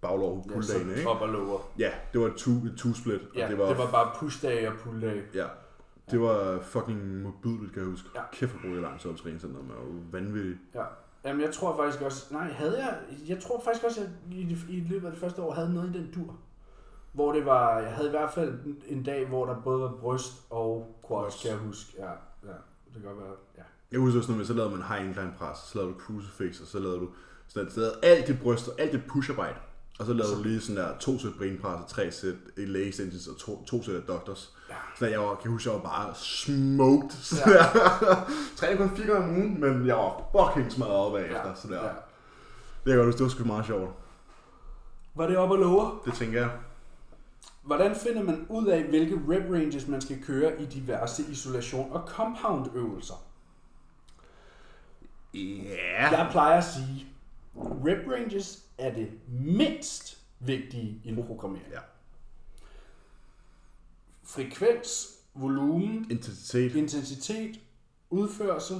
[0.00, 1.10] baglov på pull-dagene, ja, ikke?
[1.10, 1.58] upper lower.
[1.78, 4.68] Ja, det var et two, et two-split, og Ja, det var, det var bare push-dag
[4.68, 5.22] og pull-dag.
[5.34, 5.46] ja,
[6.10, 8.08] det var fucking modbydeligt, kan jeg huske.
[8.14, 8.22] Ja.
[8.32, 10.56] Kæft, hvor brugte jeg lang tid sådan noget, man var jo vanvittig.
[10.74, 10.84] Ja.
[11.24, 12.26] Jamen, jeg tror faktisk også...
[12.34, 12.98] Nej, havde jeg...
[13.28, 15.96] Jeg tror faktisk også, at jeg i, i løbet af det første år havde noget
[15.96, 16.36] i den dur.
[17.12, 17.78] Hvor det var...
[17.78, 21.42] Jeg havde i hvert fald en- dag, hvor der både var bryst og quads, Quads.
[21.42, 21.92] kan jeg huske.
[21.98, 22.10] Ja,
[22.48, 22.56] ja.
[22.86, 23.34] Det kan godt være...
[23.58, 23.62] Ja.
[23.94, 26.60] Jeg husker også noget med, så lavede man high incline press, så lavede du crucifix,
[26.60, 27.08] og så lavede du
[27.48, 29.58] sådan, så lavede alt det bryst og alt det pusharbejde.
[29.98, 33.26] Og så lavede du lige sådan der to sæt brainpress og tre sæt leg extensions
[33.26, 34.52] og to, to sæt af doctors.
[34.70, 34.74] Ja.
[34.98, 37.10] Så jeg var, kan huske, jeg var bare smoked.
[37.10, 37.52] Så Ja.
[37.52, 38.30] der.
[38.56, 40.22] Trænede kun fire gange om ugen, men jeg var
[40.54, 41.48] fucking smadret op bagefter.
[41.48, 41.54] Ja.
[41.54, 41.82] Så der.
[41.84, 41.88] ja.
[42.84, 43.90] Det jeg godt det var sgu meget sjovt.
[45.14, 46.02] Var det op og lower?
[46.04, 46.50] Det tænker jeg.
[47.62, 52.02] Hvordan finder man ud af, hvilke rep ranges man skal køre i diverse isolation- og
[52.08, 53.23] compound øvelser?
[55.34, 56.18] Ja.
[56.18, 57.06] Jeg plejer at sige,
[57.56, 61.68] rep ranges er det mindst vigtige i en programmering.
[61.72, 61.78] Ja.
[64.22, 66.74] Frekvens, volumen, Intensitet.
[66.74, 67.60] intensitet,
[68.10, 68.76] udførsel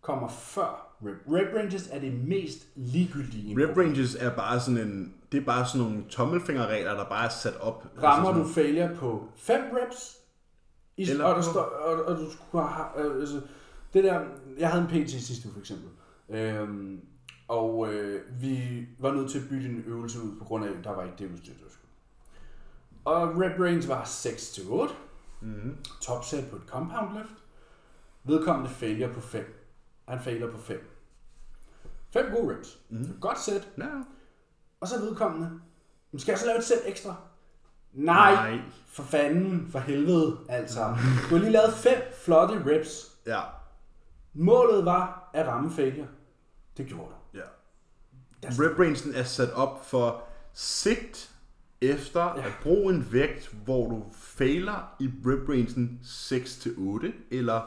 [0.00, 1.16] kommer før rep.
[1.28, 5.66] Rep ranges er det mest ligegyldige Rep ranges er bare sådan en, det er bare
[5.66, 7.86] sådan nogle tommelfingerregler, der bare er sat op.
[8.02, 10.16] Rammer altså du failure på 5 reps,
[10.96, 13.40] i, Eller og, der står, og, og du skulle have, øh, altså,
[13.94, 14.20] det der,
[14.58, 15.88] jeg havde en PT sidste uge for eksempel,
[16.28, 17.00] øhm,
[17.48, 20.84] og øh, vi var nødt til at bytte en øvelse ud, på grund af, at
[20.84, 21.86] der var ikke det udstyr, der skulle.
[23.04, 24.92] Og rep range var 6-8,
[25.42, 25.76] Mm-hmm.
[26.00, 27.30] topset på et compound lift,
[28.24, 29.70] vedkommende failure på 5.
[30.08, 30.90] Han failer på 5.
[32.10, 32.78] 5 gode reps.
[32.88, 33.16] Mhm.
[33.20, 33.68] Godt sæt.
[33.78, 33.84] Ja.
[34.80, 35.60] Og så vedkommende,
[36.12, 37.14] "Men skal jeg så lave et sæt ekstra?
[37.92, 38.60] Nej, Nej.
[38.86, 40.80] for fanden, for helvede, altså.
[41.30, 43.12] Du har lige lavet fem flotte reps.
[43.26, 43.40] Ja.
[44.34, 46.06] Målet var at ramme failure.
[46.76, 47.04] Det gjorde
[47.34, 47.38] du.
[47.38, 47.44] Ja.
[48.78, 50.22] Rangen er sat op for
[50.52, 51.30] sigt
[51.80, 52.46] efter Ja.
[52.46, 57.60] at bruge en vægt, hvor du fejler i rep rangen 6-8 eller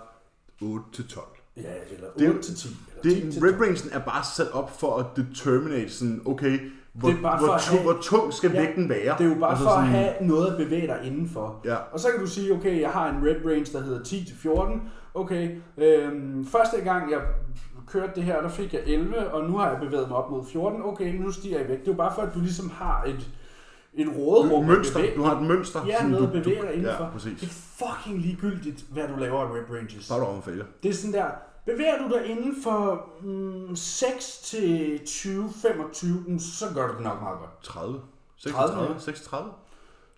[0.62, 1.38] 8-12.
[1.58, 1.62] Ja,
[1.92, 2.68] eller Det er jo- 8 til 10.
[3.04, 3.62] Eller 10 Det, til rep 12.
[3.62, 6.60] rangen er bare sat op for at determinate sådan, okay,
[6.94, 9.18] hvor, Det er bare hvor, at tung, have- hvor tung skal Ja, vægten være?
[9.18, 11.62] Det er jo bare Altså for at sådan- have noget at bevæge dig indenfor.
[11.66, 11.76] Ja.
[11.76, 14.36] Og så kan du sige, okay, jeg har en rep range, der hedder 10 til
[14.36, 14.82] 14.
[15.14, 17.22] Okay, øhm, første gang jeg
[17.88, 20.46] kørte det her, der fik jeg 11, og nu har jeg bevæget mig op mod
[20.46, 20.82] 14.
[20.84, 21.80] Okay, nu stiger jeg væk.
[21.80, 23.30] Det er jo bare for, at du ligesom har et,
[23.94, 24.66] et råderum.
[24.66, 24.96] Mønster.
[25.00, 25.86] bevæge- Du har et mønster.
[25.86, 27.04] Ja, noget du, at bevæge dig indenfor.
[27.04, 27.40] Ja, præcis.
[27.40, 30.10] Det er fucking ligegyldigt, hvad du laver af rep ranges.
[30.12, 30.66] Er du om fejler.
[30.84, 31.26] Det er sådan der,
[31.66, 37.02] bevæger du dig inden for mm, 6 til 20, 25, mm, så gør du det
[37.04, 37.62] nok meget godt.
[37.64, 38.00] 30.
[38.38, 39.00] 30, 36.
[39.00, 39.52] 36.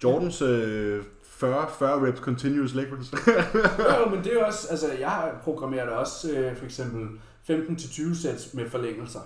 [0.03, 1.03] Jordans øh,
[1.35, 3.11] 40, 40 reps continuous leg press.
[3.99, 7.19] Jo, men det er også, altså jeg har programmeret også øh, for eksempel
[7.49, 9.19] 15-20 sæt med forlængelser,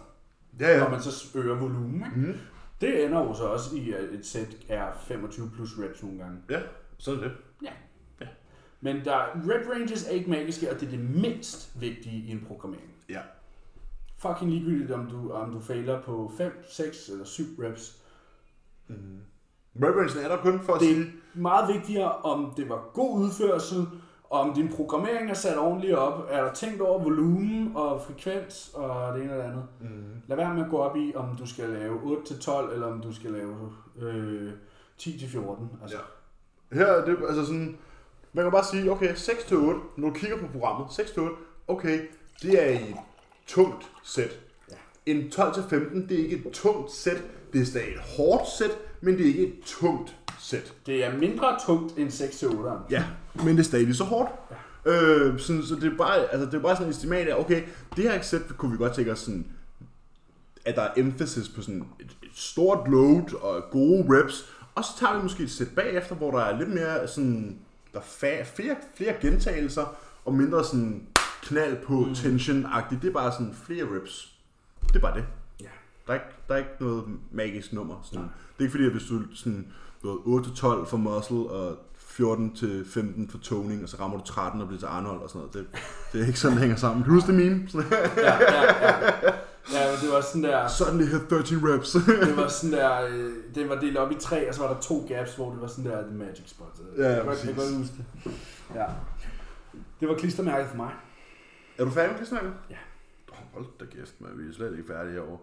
[0.60, 0.80] ja, ja.
[0.80, 1.95] hvor man så øger volumen.
[1.95, 2.32] Ikke?
[2.32, 2.38] Mm.
[2.82, 6.38] Det ender jo så også i, at et sæt er 25 plus reps nogle gange.
[6.49, 6.60] Ja,
[6.97, 7.34] sådan er det.
[8.82, 12.45] Men der, rep ranges er ikke magiske, og det er det mindst vigtige i en
[12.47, 12.93] programmering.
[13.10, 13.22] Ja.
[14.18, 18.01] Fucking ligegyldigt, om du, om du fejler på 5, 6 eller 7 reps.
[18.88, 19.20] Mm.
[19.84, 21.06] Rep rangen er der kun for at Det sige, er
[21.40, 23.88] meget vigtigere, om det var god udførsel,
[24.30, 29.14] om din programmering er sat ordentligt op, er der tænkt over volumen og frekvens og
[29.16, 29.64] det ene det andet.
[29.82, 29.88] mm.
[30.28, 33.16] Lad være med at gå op i, om du skal lave 8-12, eller om du
[33.16, 33.56] skal lave
[34.02, 34.52] øh,
[35.02, 35.82] 10-14.
[35.82, 36.76] Altså, Ja.
[36.76, 37.78] Her er det, altså sådan,
[38.34, 39.56] man kan bare sige, okay, 6-8,
[39.98, 41.22] når du kigger på programmet, 6-8,
[41.68, 42.00] okay,
[42.42, 42.96] det er i et
[43.48, 44.40] tungt sæt.
[44.72, 44.76] Ja.
[45.06, 47.24] En 12-15, det er ikke et tungt sæt,
[47.54, 48.72] det er stadig et hårdt sæt,
[49.02, 50.74] men det er ikke et tungt sæt.
[50.86, 52.88] Det er mindre tungt end 6-8'eren.
[52.89, 54.32] Ja, men det er stadig så hårdt.
[54.86, 57.64] Øh, sådan, så det er bare, altså det er bare sådan en estimat af, okay,
[57.95, 59.45] det her sæt kunne vi godt tænke os sådan,
[60.66, 64.89] at der er emphasis på sådan et, et stort load og gode reps, og så
[65.00, 67.58] tager vi måske et sæt bagefter, hvor der er lidt mere sådan,
[67.93, 69.95] der er flere, flere gentagelser,
[70.26, 71.08] og mindre sådan
[71.41, 72.14] knald på mm.
[72.14, 73.02] tension-agtigt.
[73.02, 74.34] Det er bare sådan flere reps.
[74.88, 75.26] Det er bare det.
[76.10, 77.95] Der er ikke, der er ikke noget magisk nummer.
[78.03, 78.24] Sådan.
[78.24, 78.30] Det
[78.60, 79.68] er ikke fordi, at hvis du sådan,
[80.03, 84.68] du ved, 8-12 for muscle og 14-15 for toning, og så rammer du 13 og
[84.68, 85.53] bliver til Arnold og sådan noget.
[85.53, 85.82] Det,
[86.14, 87.05] det er ikke sådan, det hænger sammen.
[87.05, 87.68] Huske det meme?
[87.74, 87.82] Ja,
[88.18, 89.32] ja, ja.
[89.74, 91.91] Ja, men det var sådan der, Suddenly hit 13 reps.
[91.91, 94.80] det var sådan der, øh, det var delt op i tre, og så var der
[94.80, 96.68] to gaps, hvor det var sådan der, the magic spot.
[96.97, 97.45] Ja, ja, jeg, kan godt- præcis.
[97.47, 97.93] jeg kan godt huske
[98.24, 98.32] det.
[98.76, 98.86] Ja.
[99.99, 100.91] Det var klistermærket for mig.
[101.78, 102.51] er du færdig med snakken?
[102.70, 102.76] Ja.
[103.32, 104.32] Oh, hold da kæft, man.
[104.36, 105.38] Vi er slet ikke færdige herovre.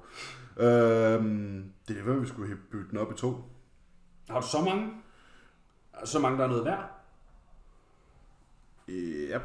[0.56, 3.44] Øhm, det er hvad vi skulle bytte den op i to.
[4.30, 4.90] Har du så mange?
[6.04, 6.90] Så mange, der er noget værd?
[8.88, 9.38] Ja.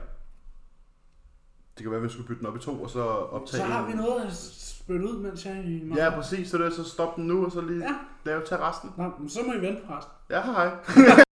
[1.77, 3.67] Det kan være, at vi skulle bytte den op i to, og så optage Så
[3.67, 6.49] har vi noget at spytte ud, mens jeg er i Ja, præcis.
[6.49, 7.95] Så det er så stop den nu, og så lige Ja.
[8.25, 8.91] lave til resten.
[8.97, 10.13] Nå, men så må I vente på resten.
[10.29, 10.75] Ja, hej.